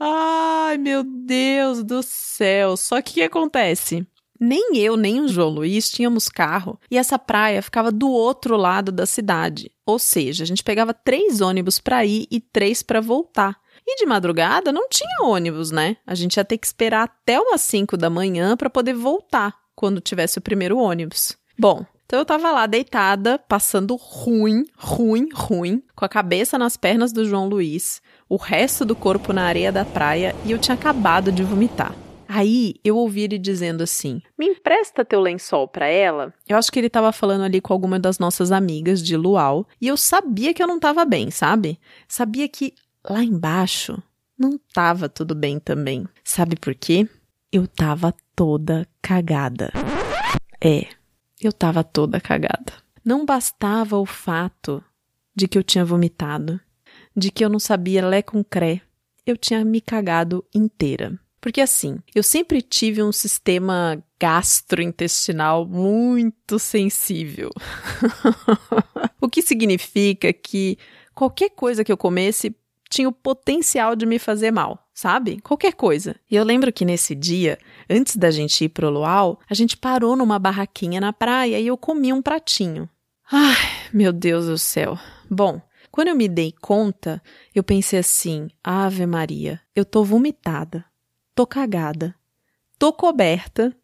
Ai, 0.00 0.78
meu 0.78 1.04
Deus 1.04 1.84
do 1.84 2.02
céu! 2.02 2.76
Só 2.76 3.00
que 3.02 3.10
o 3.10 3.14
que 3.14 3.22
acontece? 3.22 4.06
Nem 4.40 4.76
eu, 4.76 4.96
nem 4.96 5.20
o 5.20 5.28
João 5.28 5.48
Luiz 5.48 5.88
tínhamos 5.88 6.28
carro 6.28 6.78
e 6.90 6.98
essa 6.98 7.18
praia 7.18 7.62
ficava 7.62 7.92
do 7.92 8.10
outro 8.10 8.56
lado 8.56 8.90
da 8.90 9.06
cidade. 9.06 9.70
Ou 9.86 9.98
seja, 9.98 10.42
a 10.42 10.46
gente 10.46 10.64
pegava 10.64 10.92
três 10.92 11.40
ônibus 11.40 11.78
para 11.78 12.04
ir 12.04 12.26
e 12.30 12.40
três 12.40 12.82
para 12.82 13.00
voltar. 13.00 13.56
E 13.86 13.96
de 13.96 14.06
madrugada 14.06 14.72
não 14.72 14.88
tinha 14.88 15.22
ônibus, 15.22 15.70
né? 15.70 15.96
A 16.06 16.14
gente 16.14 16.36
ia 16.36 16.44
ter 16.44 16.58
que 16.58 16.66
esperar 16.66 17.02
até 17.02 17.38
umas 17.38 17.60
5 17.60 17.96
da 17.96 18.08
manhã 18.08 18.56
para 18.56 18.70
poder 18.70 18.94
voltar 18.94 19.54
quando 19.74 20.00
tivesse 20.00 20.38
o 20.38 20.42
primeiro 20.42 20.78
ônibus. 20.78 21.36
Bom, 21.58 21.84
então 22.06 22.18
eu 22.18 22.24
tava 22.24 22.52
lá 22.52 22.66
deitada, 22.66 23.38
passando 23.38 23.96
ruim, 23.96 24.64
ruim, 24.76 25.28
ruim, 25.34 25.82
com 25.94 26.04
a 26.04 26.08
cabeça 26.08 26.58
nas 26.58 26.76
pernas 26.76 27.12
do 27.12 27.24
João 27.24 27.48
Luiz, 27.48 28.00
o 28.28 28.36
resto 28.36 28.84
do 28.84 28.94
corpo 28.94 29.32
na 29.32 29.44
areia 29.44 29.72
da 29.72 29.84
praia 29.84 30.34
e 30.44 30.52
eu 30.52 30.58
tinha 30.58 30.74
acabado 30.74 31.32
de 31.32 31.42
vomitar. 31.42 31.94
Aí 32.28 32.74
eu 32.82 32.96
ouvi 32.96 33.22
ele 33.22 33.38
dizendo 33.38 33.82
assim: 33.82 34.20
Me 34.38 34.46
empresta 34.46 35.04
teu 35.04 35.20
lençol 35.20 35.68
para 35.68 35.86
ela? 35.86 36.32
Eu 36.48 36.56
acho 36.56 36.72
que 36.72 36.78
ele 36.78 36.90
tava 36.90 37.12
falando 37.12 37.44
ali 37.44 37.60
com 37.60 37.72
alguma 37.72 37.98
das 37.98 38.18
nossas 38.18 38.50
amigas 38.50 39.02
de 39.02 39.16
Luau, 39.16 39.66
e 39.80 39.88
eu 39.88 39.96
sabia 39.96 40.52
que 40.54 40.62
eu 40.62 40.66
não 40.66 40.80
tava 40.80 41.04
bem, 41.04 41.30
sabe? 41.30 41.78
Sabia 42.08 42.48
que 42.48 42.74
lá 43.08 43.22
embaixo 43.22 44.02
não 44.38 44.58
tava 44.72 45.08
tudo 45.08 45.34
bem 45.34 45.58
também. 45.58 46.06
Sabe 46.24 46.56
por 46.56 46.74
quê? 46.74 47.08
Eu 47.52 47.68
tava 47.68 48.14
toda 48.34 48.86
cagada. 49.00 49.72
É, 50.62 50.88
eu 51.40 51.52
tava 51.52 51.84
toda 51.84 52.20
cagada. 52.20 52.72
Não 53.04 53.24
bastava 53.24 53.96
o 53.98 54.06
fato 54.06 54.82
de 55.34 55.46
que 55.46 55.58
eu 55.58 55.62
tinha 55.62 55.84
vomitado, 55.84 56.60
de 57.16 57.30
que 57.30 57.44
eu 57.44 57.48
não 57.48 57.58
sabia 57.58 58.06
lé 58.06 58.22
com 58.22 58.42
cré, 58.42 58.80
eu 59.26 59.36
tinha 59.36 59.64
me 59.64 59.80
cagado 59.80 60.44
inteira. 60.54 61.18
Porque 61.40 61.60
assim, 61.60 61.98
eu 62.14 62.22
sempre 62.22 62.62
tive 62.62 63.02
um 63.02 63.12
sistema 63.12 64.02
gastrointestinal 64.18 65.66
muito 65.66 66.58
sensível. 66.58 67.50
o 69.20 69.28
que 69.28 69.42
significa 69.42 70.32
que 70.32 70.78
qualquer 71.14 71.50
coisa 71.50 71.84
que 71.84 71.92
eu 71.92 71.98
comesse 71.98 72.56
tinha 72.90 73.08
o 73.08 73.12
potencial 73.12 73.96
de 73.96 74.06
me 74.06 74.18
fazer 74.18 74.50
mal, 74.50 74.86
sabe? 74.92 75.40
Qualquer 75.40 75.74
coisa. 75.74 76.16
E 76.30 76.36
eu 76.36 76.44
lembro 76.44 76.72
que 76.72 76.84
nesse 76.84 77.14
dia, 77.14 77.58
antes 77.88 78.16
da 78.16 78.30
gente 78.30 78.64
ir 78.64 78.68
pro 78.68 78.90
luau, 78.90 79.40
a 79.48 79.54
gente 79.54 79.76
parou 79.76 80.16
numa 80.16 80.38
barraquinha 80.38 81.00
na 81.00 81.12
praia 81.12 81.58
e 81.58 81.66
eu 81.66 81.76
comi 81.76 82.12
um 82.12 82.22
pratinho. 82.22 82.88
Ai, 83.30 83.56
meu 83.92 84.12
Deus 84.12 84.46
do 84.46 84.58
céu. 84.58 84.98
Bom, 85.30 85.60
quando 85.90 86.08
eu 86.08 86.16
me 86.16 86.28
dei 86.28 86.52
conta, 86.52 87.22
eu 87.54 87.62
pensei 87.62 87.98
assim: 87.98 88.48
Ave 88.62 89.06
Maria, 89.06 89.60
eu 89.74 89.84
tô 89.84 90.04
vomitada, 90.04 90.84
tô 91.34 91.46
cagada, 91.46 92.14
tô 92.78 92.92
coberta, 92.92 93.74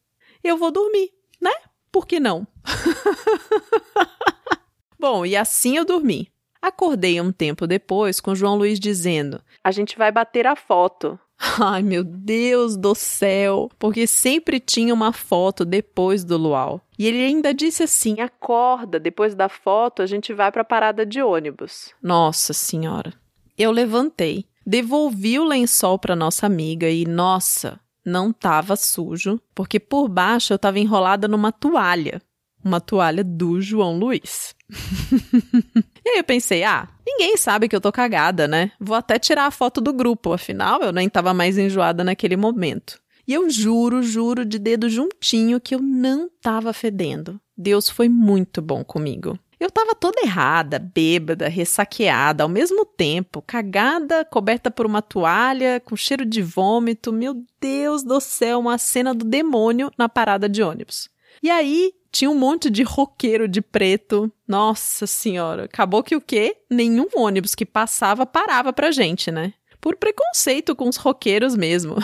eu 0.42 0.56
vou 0.56 0.70
dormir, 0.70 1.10
né? 1.40 1.52
Por 1.90 2.06
que 2.06 2.20
não? 2.20 2.46
Bom, 4.98 5.24
e 5.24 5.36
assim 5.36 5.76
eu 5.76 5.84
dormi. 5.84 6.30
Acordei 6.62 7.20
um 7.20 7.32
tempo 7.32 7.66
depois 7.66 8.20
com 8.20 8.34
João 8.34 8.56
Luiz 8.56 8.78
dizendo: 8.78 9.40
A 9.64 9.70
gente 9.70 9.96
vai 9.96 10.12
bater 10.12 10.46
a 10.46 10.54
foto. 10.54 11.18
Ai, 11.58 11.82
meu 11.82 12.04
Deus 12.04 12.76
do 12.76 12.94
céu! 12.94 13.70
Porque 13.78 14.06
sempre 14.06 14.60
tinha 14.60 14.92
uma 14.92 15.12
foto 15.12 15.64
depois 15.64 16.22
do 16.22 16.36
luau. 16.36 16.82
E 16.98 17.06
ele 17.06 17.24
ainda 17.24 17.54
disse 17.54 17.82
assim: 17.82 18.20
acorda, 18.20 19.00
depois 19.00 19.34
da 19.34 19.48
foto 19.48 20.02
a 20.02 20.06
gente 20.06 20.34
vai 20.34 20.52
para 20.52 20.62
a 20.62 20.66
parada 20.66 21.06
de 21.06 21.22
ônibus. 21.22 21.94
Nossa 22.02 22.52
Senhora! 22.52 23.14
Eu 23.56 23.70
levantei, 23.70 24.44
devolvi 24.66 25.38
o 25.38 25.44
lençol 25.44 25.98
para 25.98 26.16
nossa 26.16 26.46
amiga 26.46 26.88
e, 26.88 27.04
nossa, 27.04 27.80
não 28.04 28.30
estava 28.30 28.76
sujo, 28.76 29.40
porque 29.54 29.78
por 29.80 30.08
baixo 30.08 30.52
eu 30.52 30.56
estava 30.56 30.78
enrolada 30.78 31.26
numa 31.26 31.52
toalha 31.52 32.20
uma 32.64 32.80
toalha 32.80 33.24
do 33.24 33.60
João 33.60 33.98
Luiz. 33.98 34.54
aí 36.10 36.18
eu 36.18 36.24
pensei, 36.24 36.64
ah, 36.64 36.88
ninguém 37.06 37.36
sabe 37.36 37.68
que 37.68 37.76
eu 37.76 37.80
tô 37.80 37.92
cagada, 37.92 38.46
né? 38.46 38.72
Vou 38.80 38.96
até 38.96 39.18
tirar 39.18 39.46
a 39.46 39.50
foto 39.50 39.80
do 39.80 39.92
grupo, 39.92 40.32
afinal 40.32 40.82
eu 40.82 40.92
nem 40.92 41.08
tava 41.08 41.32
mais 41.34 41.58
enjoada 41.58 42.04
naquele 42.04 42.36
momento. 42.36 43.00
E 43.26 43.34
eu 43.34 43.48
juro, 43.48 44.02
juro 44.02 44.44
de 44.44 44.58
dedo 44.58 44.88
juntinho 44.88 45.60
que 45.60 45.74
eu 45.74 45.80
não 45.80 46.28
tava 46.42 46.72
fedendo. 46.72 47.40
Deus 47.56 47.88
foi 47.88 48.08
muito 48.08 48.60
bom 48.60 48.82
comigo. 48.82 49.38
Eu 49.60 49.70
tava 49.70 49.94
toda 49.94 50.22
errada, 50.22 50.78
bêbada, 50.78 51.46
ressaqueada, 51.46 52.42
ao 52.42 52.48
mesmo 52.48 52.86
tempo, 52.86 53.42
cagada, 53.42 54.24
coberta 54.24 54.70
por 54.70 54.86
uma 54.86 55.02
toalha, 55.02 55.78
com 55.84 55.94
cheiro 55.94 56.24
de 56.24 56.40
vômito. 56.40 57.12
Meu 57.12 57.44
Deus 57.60 58.02
do 58.02 58.18
céu, 58.20 58.58
uma 58.58 58.78
cena 58.78 59.14
do 59.14 59.24
demônio 59.24 59.92
na 59.98 60.08
parada 60.08 60.48
de 60.48 60.62
ônibus. 60.62 61.10
E 61.42 61.50
aí, 61.50 61.92
tinha 62.10 62.30
um 62.30 62.38
monte 62.38 62.70
de 62.70 62.82
roqueiro 62.82 63.46
de 63.46 63.60
preto. 63.60 64.30
Nossa 64.46 65.06
senhora. 65.06 65.64
Acabou 65.64 66.02
que 66.02 66.16
o 66.16 66.20
quê? 66.20 66.56
Nenhum 66.68 67.06
ônibus 67.16 67.54
que 67.54 67.66
passava 67.66 68.26
parava 68.26 68.72
pra 68.72 68.90
gente, 68.90 69.30
né? 69.30 69.54
Por 69.80 69.96
preconceito 69.96 70.76
com 70.76 70.88
os 70.88 70.96
roqueiros 70.96 71.56
mesmo. 71.56 71.96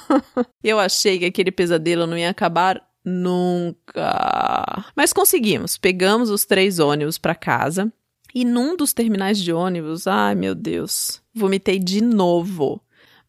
eu 0.62 0.78
achei 0.78 1.18
que 1.18 1.26
aquele 1.26 1.52
pesadelo 1.52 2.06
não 2.06 2.18
ia 2.18 2.30
acabar 2.30 2.82
Nunca. 3.04 4.84
Mas 4.94 5.12
conseguimos. 5.12 5.76
Pegamos 5.76 6.30
os 6.30 6.44
três 6.44 6.78
ônibus 6.78 7.18
para 7.18 7.34
casa. 7.34 7.92
E 8.34 8.44
num 8.44 8.76
dos 8.76 8.92
terminais 8.92 9.38
de 9.38 9.52
ônibus, 9.52 10.06
ai 10.06 10.34
meu 10.34 10.54
Deus, 10.54 11.20
vomitei 11.34 11.78
de 11.78 12.00
novo. 12.00 12.80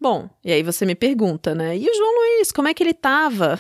Bom, 0.03 0.29
e 0.43 0.51
aí 0.51 0.61
você 0.61 0.85
me 0.85 0.95
pergunta, 0.95 1.55
né? 1.55 1.77
E 1.77 1.89
o 1.89 1.95
João 1.95 2.13
Luiz, 2.13 2.51
como 2.51 2.67
é 2.67 2.73
que 2.73 2.83
ele 2.83 2.93
tava? 2.93 3.57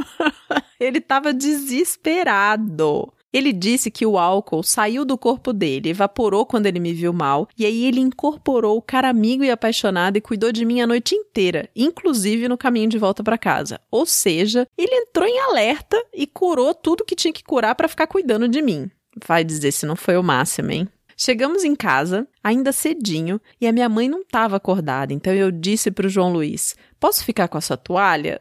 ele 0.80 0.98
tava 0.98 1.34
desesperado. 1.34 3.12
Ele 3.30 3.52
disse 3.52 3.90
que 3.90 4.06
o 4.06 4.16
álcool 4.16 4.62
saiu 4.62 5.04
do 5.04 5.18
corpo 5.18 5.52
dele, 5.52 5.90
evaporou 5.90 6.46
quando 6.46 6.64
ele 6.64 6.80
me 6.80 6.94
viu 6.94 7.12
mal, 7.12 7.46
e 7.54 7.66
aí 7.66 7.84
ele 7.84 8.00
incorporou 8.00 8.78
o 8.78 8.82
cara 8.82 9.10
amigo 9.10 9.44
e 9.44 9.50
apaixonado 9.50 10.16
e 10.16 10.22
cuidou 10.22 10.50
de 10.50 10.64
mim 10.64 10.80
a 10.80 10.86
noite 10.86 11.14
inteira, 11.14 11.68
inclusive 11.76 12.48
no 12.48 12.56
caminho 12.56 12.88
de 12.88 12.96
volta 12.96 13.22
para 13.22 13.36
casa. 13.36 13.78
Ou 13.90 14.06
seja, 14.06 14.66
ele 14.74 14.94
entrou 14.94 15.28
em 15.28 15.38
alerta 15.38 16.02
e 16.14 16.26
curou 16.26 16.72
tudo 16.72 17.04
que 17.04 17.14
tinha 17.14 17.30
que 17.30 17.44
curar 17.44 17.74
para 17.74 17.88
ficar 17.88 18.06
cuidando 18.06 18.48
de 18.48 18.62
mim. 18.62 18.90
Vai 19.26 19.44
dizer 19.44 19.72
se 19.72 19.84
não 19.84 19.96
foi 19.96 20.16
o 20.16 20.22
máximo, 20.22 20.70
hein? 20.70 20.88
Chegamos 21.20 21.64
em 21.64 21.74
casa, 21.74 22.28
ainda 22.44 22.70
cedinho, 22.70 23.40
e 23.60 23.66
a 23.66 23.72
minha 23.72 23.88
mãe 23.88 24.08
não 24.08 24.20
estava 24.20 24.54
acordada, 24.54 25.12
então 25.12 25.32
eu 25.34 25.50
disse 25.50 25.90
para 25.90 26.06
o 26.06 26.08
João 26.08 26.32
Luiz: 26.32 26.76
Posso 27.00 27.24
ficar 27.24 27.48
com 27.48 27.58
a 27.58 27.60
sua 27.60 27.76
toalha? 27.76 28.40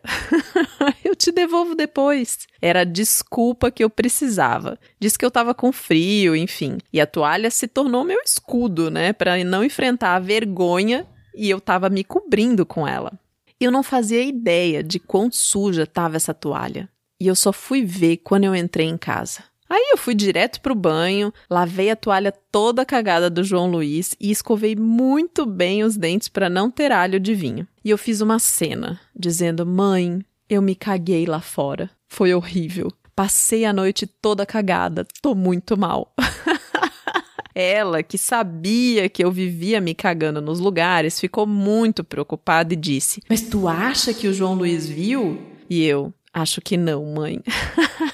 eu 1.04 1.16
te 1.16 1.32
devolvo 1.32 1.74
depois. 1.74 2.46
Era 2.62 2.82
a 2.82 2.84
desculpa 2.84 3.72
que 3.72 3.84
eu 3.84 3.90
precisava. 3.90 4.78
Disse 5.00 5.18
que 5.18 5.26
eu 5.26 5.30
estava 5.30 5.56
com 5.56 5.72
frio, 5.72 6.36
enfim. 6.36 6.78
E 6.94 7.02
a 7.02 7.08
toalha 7.08 7.50
se 7.50 7.68
tornou 7.68 8.04
meu 8.04 8.22
escudo, 8.24 8.92
né, 8.92 9.12
para 9.12 9.44
não 9.44 9.64
enfrentar 9.64 10.16
a 10.16 10.20
vergonha 10.20 11.08
e 11.36 11.50
eu 11.50 11.58
estava 11.58 11.90
me 11.90 12.04
cobrindo 12.04 12.64
com 12.64 12.88
ela. 12.88 13.12
Eu 13.60 13.72
não 13.72 13.82
fazia 13.82 14.24
ideia 14.24 14.84
de 14.84 15.00
quão 15.00 15.32
suja 15.32 15.82
estava 15.84 16.16
essa 16.16 16.34
toalha. 16.34 16.88
E 17.20 17.26
eu 17.26 17.36
só 17.36 17.52
fui 17.52 17.84
ver 17.84 18.18
quando 18.18 18.44
eu 18.44 18.56
entrei 18.56 18.86
em 18.86 18.98
casa. 19.00 19.44
Aí 19.70 19.90
eu 19.92 19.98
fui 19.98 20.16
direto 20.16 20.62
pro 20.62 20.74
banho, 20.74 21.34
lavei 21.50 21.90
a 21.90 21.96
toalha 21.96 22.34
toda 22.52 22.86
cagada 22.86 23.30
do 23.30 23.44
João 23.44 23.70
Luiz 23.70 24.16
e 24.20 24.32
escovei 24.32 24.76
muito 24.76 25.46
bem 25.46 25.84
os 25.84 25.98
dentes 25.98 26.30
para 26.30 26.50
não 26.50 26.72
ter 26.72 26.92
alho 26.92 27.20
de 27.20 27.34
vinho. 27.36 27.68
E 27.84 27.90
eu 27.90 27.98
fiz 27.98 28.22
uma 28.22 28.40
cena, 28.40 29.00
dizendo: 29.16 29.66
Mãe, 29.66 30.24
eu 30.50 30.62
me 30.62 30.76
caguei 30.76 31.26
lá 31.26 31.42
fora. 31.42 31.90
Foi 32.08 32.34
horrível. 32.34 32.92
Passei 33.16 33.66
a 33.66 33.74
noite 33.74 34.06
toda 34.06 34.46
cagada. 34.46 35.06
Tô 35.22 35.36
muito 35.36 35.78
mal. 35.78 36.14
Ela, 37.54 38.04
que 38.04 38.20
sabia 38.20 39.10
que 39.10 39.24
eu 39.24 39.32
vivia 39.32 39.82
me 39.82 39.96
cagando 39.96 40.40
nos 40.40 40.60
lugares, 40.60 41.20
ficou 41.20 41.48
muito 41.48 42.04
preocupada 42.04 42.74
e 42.74 42.78
disse: 42.78 43.22
Mas 43.28 43.42
tu 43.42 43.68
acha 43.68 44.14
que 44.14 44.28
o 44.28 44.34
João 44.34 44.54
Luiz 44.54 44.88
viu? 44.88 45.42
E 45.68 45.84
eu: 45.84 46.14
Acho 46.32 46.62
que 46.62 46.78
não, 46.78 47.04
mãe. 47.04 47.42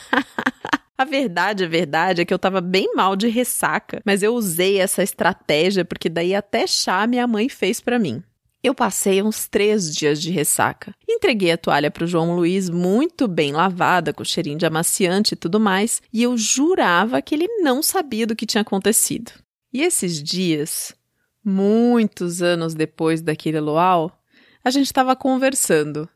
A 0.98 1.06
verdade, 1.06 1.64
a 1.64 1.68
verdade 1.68 2.22
é 2.22 2.26
que 2.26 2.34
eu 2.34 2.40
tava 2.40 2.62
bem 2.62 2.94
mal 2.94 3.16
de 3.16 3.28
ressaca, 3.28 4.02
mas 4.06 4.22
eu 4.22 4.36
usei 4.36 4.80
essa 4.80 5.02
estratégia 5.02 5.84
porque 5.84 6.08
daí 6.08 6.36
até 6.36 6.68
chá 6.68 7.08
minha 7.08 7.26
mãe 7.26 7.50
fez 7.50 7.82
para 7.82 7.98
mim. 7.98 8.24
Eu 8.64 8.74
passei 8.74 9.22
uns 9.22 9.46
três 9.48 9.94
dias 9.94 10.22
de 10.22 10.32
ressaca. 10.32 10.96
Entreguei 11.10 11.52
a 11.52 11.58
toalha 11.58 11.92
para 11.92 12.06
o 12.06 12.08
João 12.08 12.34
Luiz 12.34 12.70
muito 12.70 13.28
bem 13.28 13.52
lavada, 13.52 14.14
com 14.14 14.24
cheirinho 14.24 14.58
de 14.58 14.66
amaciante 14.66 15.34
e 15.34 15.36
tudo 15.36 15.60
mais, 15.60 16.02
e 16.14 16.24
eu 16.24 16.38
jurava 16.38 17.22
que 17.22 17.36
ele 17.36 17.48
não 17.58 17.84
sabia 17.84 18.26
do 18.26 18.36
que 18.36 18.46
tinha 18.46 18.62
acontecido. 18.62 19.34
E 19.74 19.82
esses 19.82 20.24
dias, 20.24 20.96
muitos 21.44 22.42
anos 22.42 22.74
depois 22.74 23.22
daquele 23.22 23.60
luau, 23.60 24.18
a 24.64 24.70
gente 24.70 24.86
estava 24.86 25.14
conversando. 25.14 26.08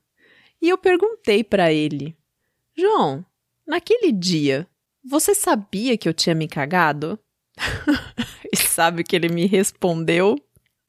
E 0.62 0.70
eu 0.70 0.78
perguntei 0.78 1.44
para 1.44 1.74
ele: 1.74 2.16
João, 2.78 3.26
naquele 3.68 4.12
dia, 4.12 4.68
você 5.04 5.36
sabia 5.36 5.98
que 5.98 6.08
eu 6.08 6.14
tinha 6.14 6.34
me 6.34 6.48
cagado? 6.48 7.20
e 8.52 8.58
sabe 8.58 9.04
que 9.04 9.16
ele 9.16 9.30
me 9.30 9.46
respondeu? 9.46 10.36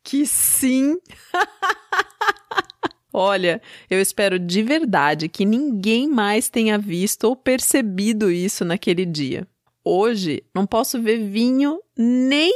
Que 0.04 0.26
sim! 0.26 0.96
Olha, 3.12 3.60
eu 3.90 4.00
espero 4.00 4.38
de 4.38 4.62
verdade 4.62 5.28
que 5.28 5.44
ninguém 5.44 6.06
mais 6.06 6.48
tenha 6.48 6.78
visto 6.78 7.24
ou 7.24 7.34
percebido 7.34 8.30
isso 8.30 8.64
naquele 8.64 9.04
dia. 9.04 9.46
Hoje 9.84 10.44
não 10.54 10.66
posso 10.66 11.00
ver 11.00 11.18
vinho 11.18 11.80
nem 11.96 12.52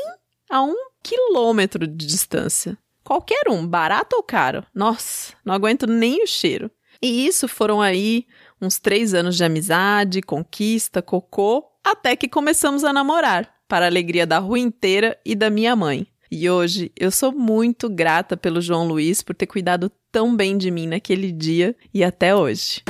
a 0.51 0.63
um 0.63 0.75
quilômetro 1.03 1.87
de 1.87 2.07
distância. 2.07 2.77
Qualquer 3.03 3.49
um, 3.49 3.67
barato 3.67 4.15
ou 4.15 4.23
caro. 4.23 4.65
Nossa, 4.75 5.35
não 5.45 5.55
aguento 5.55 5.87
nem 5.87 6.23
o 6.23 6.27
cheiro. 6.27 6.71
E 7.03 7.27
isso 7.27 7.49
foram 7.49 7.81
aí 7.81 8.27
uns 8.61 8.79
três 8.79 9.13
anos 9.13 9.37
de 9.37 9.43
amizade, 9.43 10.23
conquista, 10.23 11.03
cocô, 11.03 11.65
até 11.83 12.15
que 12.15 12.29
começamos 12.29 12.85
a 12.85 12.93
namorar, 12.93 13.53
para 13.67 13.87
a 13.87 13.89
alegria 13.89 14.25
da 14.25 14.39
rua 14.39 14.61
inteira 14.61 15.19
e 15.27 15.35
da 15.35 15.51
minha 15.51 15.75
mãe. 15.75 16.07
E 16.31 16.49
hoje 16.49 16.93
eu 16.97 17.11
sou 17.11 17.33
muito 17.33 17.91
grata 17.91 18.37
pelo 18.37 18.61
João 18.61 18.87
Luiz 18.87 19.21
por 19.21 19.35
ter 19.35 19.47
cuidado 19.47 19.91
tão 20.13 20.37
bem 20.37 20.57
de 20.57 20.71
mim 20.71 20.87
naquele 20.87 21.33
dia 21.33 21.75
e 21.93 22.05
até 22.05 22.37
hoje. 22.37 22.83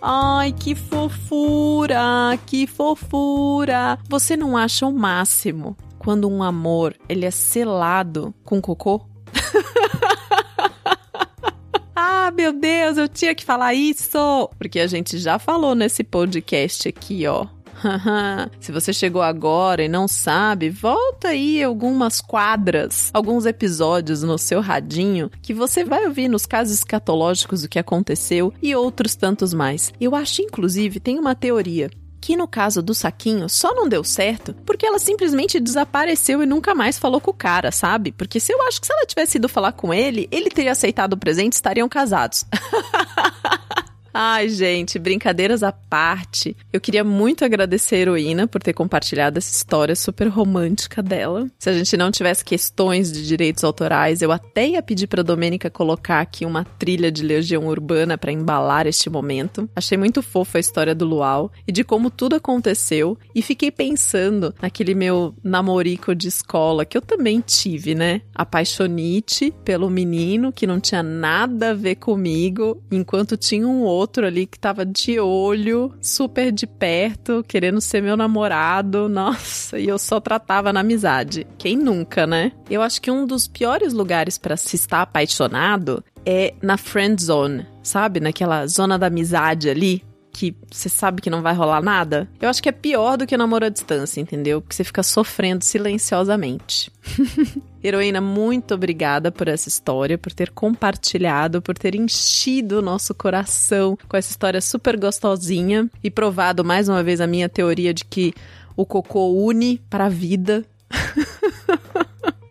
Ai, 0.00 0.52
que 0.52 0.76
fofura, 0.76 2.38
que 2.46 2.64
fofura. 2.64 3.98
Você 4.08 4.36
não 4.36 4.56
acha 4.56 4.86
o 4.86 4.92
máximo 4.92 5.76
quando 6.08 6.26
um 6.26 6.42
amor 6.42 6.94
ele 7.06 7.26
é 7.26 7.30
selado 7.30 8.34
com 8.42 8.62
cocô? 8.62 9.06
ah, 11.94 12.30
meu 12.30 12.50
Deus, 12.50 12.96
eu 12.96 13.06
tinha 13.06 13.34
que 13.34 13.44
falar 13.44 13.74
isso! 13.74 14.48
Porque 14.56 14.80
a 14.80 14.86
gente 14.86 15.18
já 15.18 15.38
falou 15.38 15.74
nesse 15.74 16.02
podcast 16.02 16.88
aqui, 16.88 17.26
ó. 17.26 17.46
Se 18.58 18.72
você 18.72 18.90
chegou 18.90 19.20
agora 19.20 19.84
e 19.84 19.88
não 19.88 20.08
sabe, 20.08 20.70
volta 20.70 21.28
aí 21.28 21.62
algumas 21.62 22.22
quadras, 22.22 23.10
alguns 23.12 23.44
episódios 23.44 24.22
no 24.22 24.38
seu 24.38 24.62
radinho 24.62 25.30
que 25.42 25.52
você 25.52 25.84
vai 25.84 26.06
ouvir 26.06 26.26
nos 26.26 26.46
casos 26.46 26.72
escatológicos 26.72 27.64
o 27.64 27.68
que 27.68 27.78
aconteceu 27.78 28.50
e 28.62 28.74
outros 28.74 29.14
tantos 29.14 29.52
mais. 29.52 29.92
Eu 30.00 30.14
acho, 30.14 30.40
inclusive, 30.40 31.00
tem 31.00 31.18
uma 31.18 31.34
teoria 31.34 31.90
que 32.20 32.36
no 32.36 32.48
caso 32.48 32.82
do 32.82 32.94
saquinho 32.94 33.48
só 33.48 33.74
não 33.74 33.88
deu 33.88 34.02
certo 34.04 34.54
porque 34.66 34.86
ela 34.86 34.98
simplesmente 34.98 35.60
desapareceu 35.60 36.42
e 36.42 36.46
nunca 36.46 36.74
mais 36.74 36.98
falou 36.98 37.20
com 37.20 37.30
o 37.30 37.34
cara, 37.34 37.70
sabe? 37.70 38.12
Porque 38.12 38.40
se 38.40 38.52
eu 38.52 38.62
acho 38.62 38.80
que 38.80 38.86
se 38.86 38.92
ela 38.92 39.06
tivesse 39.06 39.38
ido 39.38 39.48
falar 39.48 39.72
com 39.72 39.92
ele, 39.92 40.28
ele 40.30 40.50
teria 40.50 40.72
aceitado 40.72 41.14
o 41.14 41.18
presente 41.18 41.54
e 41.54 41.56
estariam 41.56 41.88
casados. 41.88 42.44
Ai, 44.12 44.48
gente, 44.48 44.98
brincadeiras 44.98 45.62
à 45.62 45.70
parte. 45.70 46.56
Eu 46.72 46.80
queria 46.80 47.04
muito 47.04 47.44
agradecer 47.44 47.96
a 47.96 47.98
heroína 47.98 48.46
por 48.46 48.62
ter 48.62 48.72
compartilhado 48.72 49.38
essa 49.38 49.54
história 49.54 49.94
super 49.94 50.28
romântica 50.28 51.02
dela. 51.02 51.46
Se 51.58 51.68
a 51.68 51.72
gente 51.72 51.96
não 51.96 52.10
tivesse 52.10 52.44
questões 52.44 53.12
de 53.12 53.26
direitos 53.26 53.64
autorais, 53.64 54.22
eu 54.22 54.32
até 54.32 54.70
ia 54.70 54.82
pedir 54.82 55.06
para 55.06 55.22
Domênica 55.22 55.70
colocar 55.70 56.20
aqui 56.20 56.44
uma 56.44 56.64
trilha 56.64 57.12
de 57.12 57.22
Legião 57.22 57.66
Urbana 57.66 58.16
para 58.16 58.32
embalar 58.32 58.86
este 58.86 59.10
momento. 59.10 59.68
Achei 59.76 59.98
muito 59.98 60.22
fofa 60.22 60.58
a 60.58 60.60
história 60.60 60.94
do 60.94 61.04
Luau 61.04 61.52
e 61.66 61.72
de 61.72 61.84
como 61.84 62.10
tudo 62.10 62.34
aconteceu 62.34 63.18
e 63.34 63.42
fiquei 63.42 63.70
pensando 63.70 64.54
naquele 64.60 64.94
meu 64.94 65.34
namorico 65.44 66.14
de 66.14 66.28
escola 66.28 66.84
que 66.84 66.96
eu 66.96 67.02
também 67.02 67.40
tive, 67.40 67.94
né? 67.94 68.22
Apaixonite 68.34 69.54
pelo 69.64 69.90
menino 69.90 70.52
que 70.52 70.66
não 70.66 70.80
tinha 70.80 71.02
nada 71.02 71.70
a 71.70 71.74
ver 71.74 71.96
comigo, 71.96 72.82
enquanto 72.90 73.36
tinha 73.36 73.66
um 73.66 73.82
outro 73.82 73.97
outro 73.98 74.26
ali 74.26 74.46
que 74.46 74.58
tava 74.58 74.86
de 74.86 75.18
olho, 75.18 75.92
super 76.00 76.52
de 76.52 76.66
perto, 76.66 77.44
querendo 77.46 77.80
ser 77.80 78.02
meu 78.02 78.16
namorado. 78.16 79.08
Nossa, 79.08 79.78
e 79.78 79.88
eu 79.88 79.98
só 79.98 80.20
tratava 80.20 80.72
na 80.72 80.80
amizade. 80.80 81.46
Quem 81.58 81.76
nunca, 81.76 82.26
né? 82.26 82.52
Eu 82.70 82.82
acho 82.82 83.02
que 83.02 83.10
um 83.10 83.26
dos 83.26 83.48
piores 83.48 83.92
lugares 83.92 84.38
para 84.38 84.56
se 84.56 84.76
estar 84.76 85.02
apaixonado 85.02 86.04
é 86.24 86.54
na 86.62 86.76
friend 86.76 87.22
zone, 87.22 87.66
sabe? 87.82 88.20
Naquela 88.20 88.66
zona 88.66 88.98
da 88.98 89.06
amizade 89.06 89.68
ali, 89.68 90.04
que 90.38 90.54
você 90.70 90.88
sabe 90.88 91.20
que 91.20 91.28
não 91.28 91.42
vai 91.42 91.52
rolar 91.52 91.82
nada, 91.82 92.28
eu 92.40 92.48
acho 92.48 92.62
que 92.62 92.68
é 92.68 92.72
pior 92.72 93.16
do 93.16 93.26
que 93.26 93.36
namoro 93.36 93.64
à 93.64 93.68
distância, 93.68 94.20
entendeu? 94.20 94.60
Porque 94.60 94.76
você 94.76 94.84
fica 94.84 95.02
sofrendo 95.02 95.64
silenciosamente. 95.64 96.92
Heroína, 97.82 98.20
muito 98.20 98.72
obrigada 98.72 99.32
por 99.32 99.48
essa 99.48 99.68
história, 99.68 100.16
por 100.16 100.32
ter 100.32 100.50
compartilhado, 100.50 101.60
por 101.60 101.76
ter 101.76 101.96
enchido 101.96 102.78
o 102.78 102.82
nosso 102.82 103.12
coração 103.16 103.98
com 104.08 104.16
essa 104.16 104.30
história 104.30 104.60
super 104.60 104.96
gostosinha 104.96 105.90
e 106.04 106.08
provado 106.08 106.64
mais 106.64 106.88
uma 106.88 107.02
vez 107.02 107.20
a 107.20 107.26
minha 107.26 107.48
teoria 107.48 107.92
de 107.92 108.04
que 108.04 108.32
o 108.76 108.86
cocô 108.86 109.32
une 109.32 109.78
para 109.90 110.06
a 110.06 110.08
vida. 110.08 110.64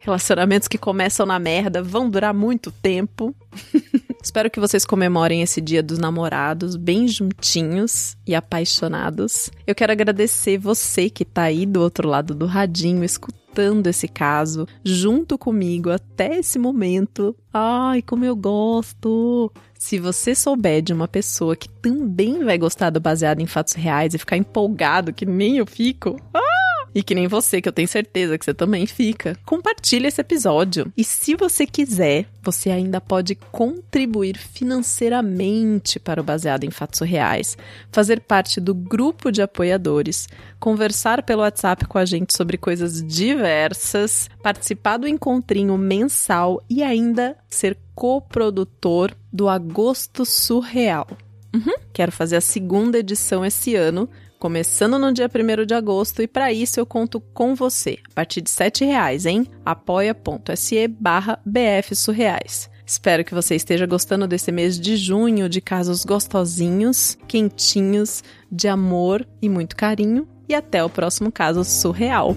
Relacionamentos 0.07 0.69
que 0.69 0.77
começam 0.77 1.25
na 1.25 1.37
merda 1.37 1.83
vão 1.83 2.09
durar 2.09 2.33
muito 2.33 2.71
tempo. 2.71 3.35
Espero 4.23 4.49
que 4.49 4.57
vocês 4.57 4.85
comemorem 4.85 5.41
esse 5.41 5.59
dia 5.59 5.83
dos 5.83 5.97
namorados 5.97 6.77
bem 6.77 7.09
juntinhos 7.09 8.15
e 8.25 8.33
apaixonados. 8.33 9.51
Eu 9.67 9.75
quero 9.75 9.91
agradecer 9.91 10.57
você 10.57 11.09
que 11.09 11.25
tá 11.25 11.41
aí 11.41 11.65
do 11.65 11.81
outro 11.81 12.07
lado 12.07 12.33
do 12.33 12.45
radinho 12.45 13.03
escutando 13.03 13.87
esse 13.87 14.07
caso 14.07 14.65
junto 14.81 15.37
comigo 15.37 15.89
até 15.89 16.37
esse 16.37 16.57
momento. 16.57 17.35
Ai, 17.53 18.01
como 18.01 18.23
eu 18.23 18.35
gosto! 18.35 19.51
Se 19.77 19.99
você 19.99 20.33
souber 20.33 20.81
de 20.81 20.93
uma 20.93 21.09
pessoa 21.09 21.53
que 21.53 21.67
também 21.67 22.45
vai 22.45 22.57
gostar 22.57 22.91
do 22.91 23.01
baseado 23.01 23.41
em 23.41 23.45
fatos 23.45 23.73
reais 23.73 24.13
e 24.13 24.17
ficar 24.17 24.37
empolgado 24.37 25.11
que 25.11 25.25
nem 25.25 25.57
eu 25.57 25.65
fico, 25.65 26.15
ah! 26.33 26.56
E 26.93 27.04
que 27.04 27.15
nem 27.15 27.28
você, 27.28 27.62
que 27.62 27.67
eu 27.67 27.73
tenho 27.73 27.88
certeza 27.88 28.38
que 28.38 28.45
você 28.45 28.54
também 28.54 28.86
fica, 28.86 29.38
compartilhe 29.45 30.08
esse 30.08 30.21
episódio. 30.21 30.91
E 30.95 31.04
se 31.04 31.36
você 31.36 31.65
quiser, 31.65 32.26
você 32.41 32.69
ainda 32.69 33.00
pode 33.00 33.36
contribuir 33.36 34.38
financeiramente 34.38 36.00
para 36.00 36.21
o 36.21 36.23
Baseado 36.23 36.63
em 36.63 36.71
Fatos 36.71 37.02
Reais, 37.02 37.58
fazer 37.91 38.21
parte 38.21 38.60
do 38.60 38.73
grupo 38.73 39.32
de 39.32 39.41
apoiadores, 39.41 40.28
conversar 40.60 41.23
pelo 41.23 41.41
WhatsApp 41.41 41.86
com 41.86 41.97
a 41.97 42.06
gente 42.06 42.36
sobre 42.36 42.58
coisas 42.58 43.04
diversas, 43.04 44.30
participar 44.41 44.97
do 44.97 45.08
encontrinho 45.08 45.78
mensal 45.78 46.63
e 46.69 46.82
ainda 46.84 47.38
ser 47.50 47.78
coprodutor 47.93 49.12
do 49.32 49.50
Agosto 49.50 50.26
Surreal. 50.26 51.08
Uhum. 51.54 51.73
Quero 51.91 52.12
fazer 52.12 52.36
a 52.36 52.41
segunda 52.41 53.00
edição 53.00 53.45
esse 53.45 53.76
ano, 53.76 54.10
começando 54.39 55.00
no 55.00 55.12
dia 55.12 55.28
1 55.28 55.65
de 55.65 55.73
agosto, 55.73 56.21
e 56.21 56.28
para 56.28 56.52
isso 56.54 56.80
eu 56.80 56.86
conto 56.86 57.19
com 57.19 57.56
você, 57.56 57.97
a 58.12 58.13
partir 58.13 58.41
de 58.41 58.52
R$ 58.52 58.86
reais 58.86 59.26
em 59.26 59.45
apoia.se 59.65 60.88
barra 60.88 61.39
bfsurreais. 61.45 62.69
Espero 62.86 63.26
que 63.26 63.34
você 63.34 63.54
esteja 63.54 63.86
gostando 63.86 64.26
desse 64.26 64.50
mês 64.50 64.80
de 64.80 64.95
junho 64.95 65.50
de 65.50 65.60
casos 65.60 66.06
gostosinhos, 66.06 67.17
quentinhos, 67.28 68.23
de 68.50 68.69
amor 68.69 69.28
e 69.41 69.50
muito 69.50 69.76
carinho. 69.76 70.26
E 70.47 70.56
até 70.56 70.82
o 70.82 70.89
próximo 70.89 71.30
caso 71.30 71.65
surreal. 71.65 72.34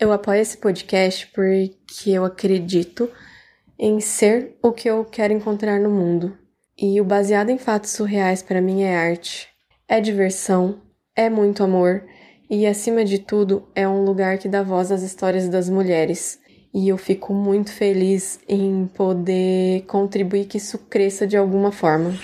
Eu 0.00 0.12
apoio 0.12 0.40
esse 0.40 0.58
podcast 0.58 1.28
porque 1.28 2.10
eu 2.10 2.24
acredito 2.24 3.08
em 3.78 4.00
ser 4.00 4.56
o 4.60 4.72
que 4.72 4.90
eu 4.90 5.04
quero 5.04 5.32
encontrar 5.32 5.78
no 5.78 5.88
mundo. 5.88 6.36
E 6.78 7.00
o 7.00 7.04
baseado 7.04 7.48
em 7.48 7.56
fatos 7.56 7.92
surreais 7.92 8.42
para 8.42 8.60
mim 8.60 8.82
é 8.82 8.94
arte, 8.94 9.48
é 9.88 9.98
diversão, 9.98 10.82
é 11.16 11.30
muito 11.30 11.64
amor 11.64 12.04
e, 12.50 12.66
acima 12.66 13.02
de 13.02 13.18
tudo, 13.18 13.66
é 13.74 13.88
um 13.88 14.04
lugar 14.04 14.36
que 14.36 14.46
dá 14.46 14.62
voz 14.62 14.92
às 14.92 15.02
histórias 15.02 15.48
das 15.48 15.70
mulheres. 15.70 16.38
E 16.74 16.88
eu 16.90 16.98
fico 16.98 17.32
muito 17.32 17.72
feliz 17.72 18.38
em 18.46 18.86
poder 18.88 19.86
contribuir 19.86 20.44
que 20.44 20.58
isso 20.58 20.76
cresça 20.78 21.26
de 21.26 21.34
alguma 21.34 21.72
forma. 21.72 22.14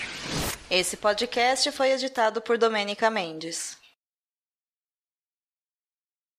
Esse 0.71 0.99
podcast 0.99 1.73
foi 1.73 1.93
editado 1.93 2.43
por 2.43 2.59
Domênica 2.59 3.09
Mendes. 3.09 3.82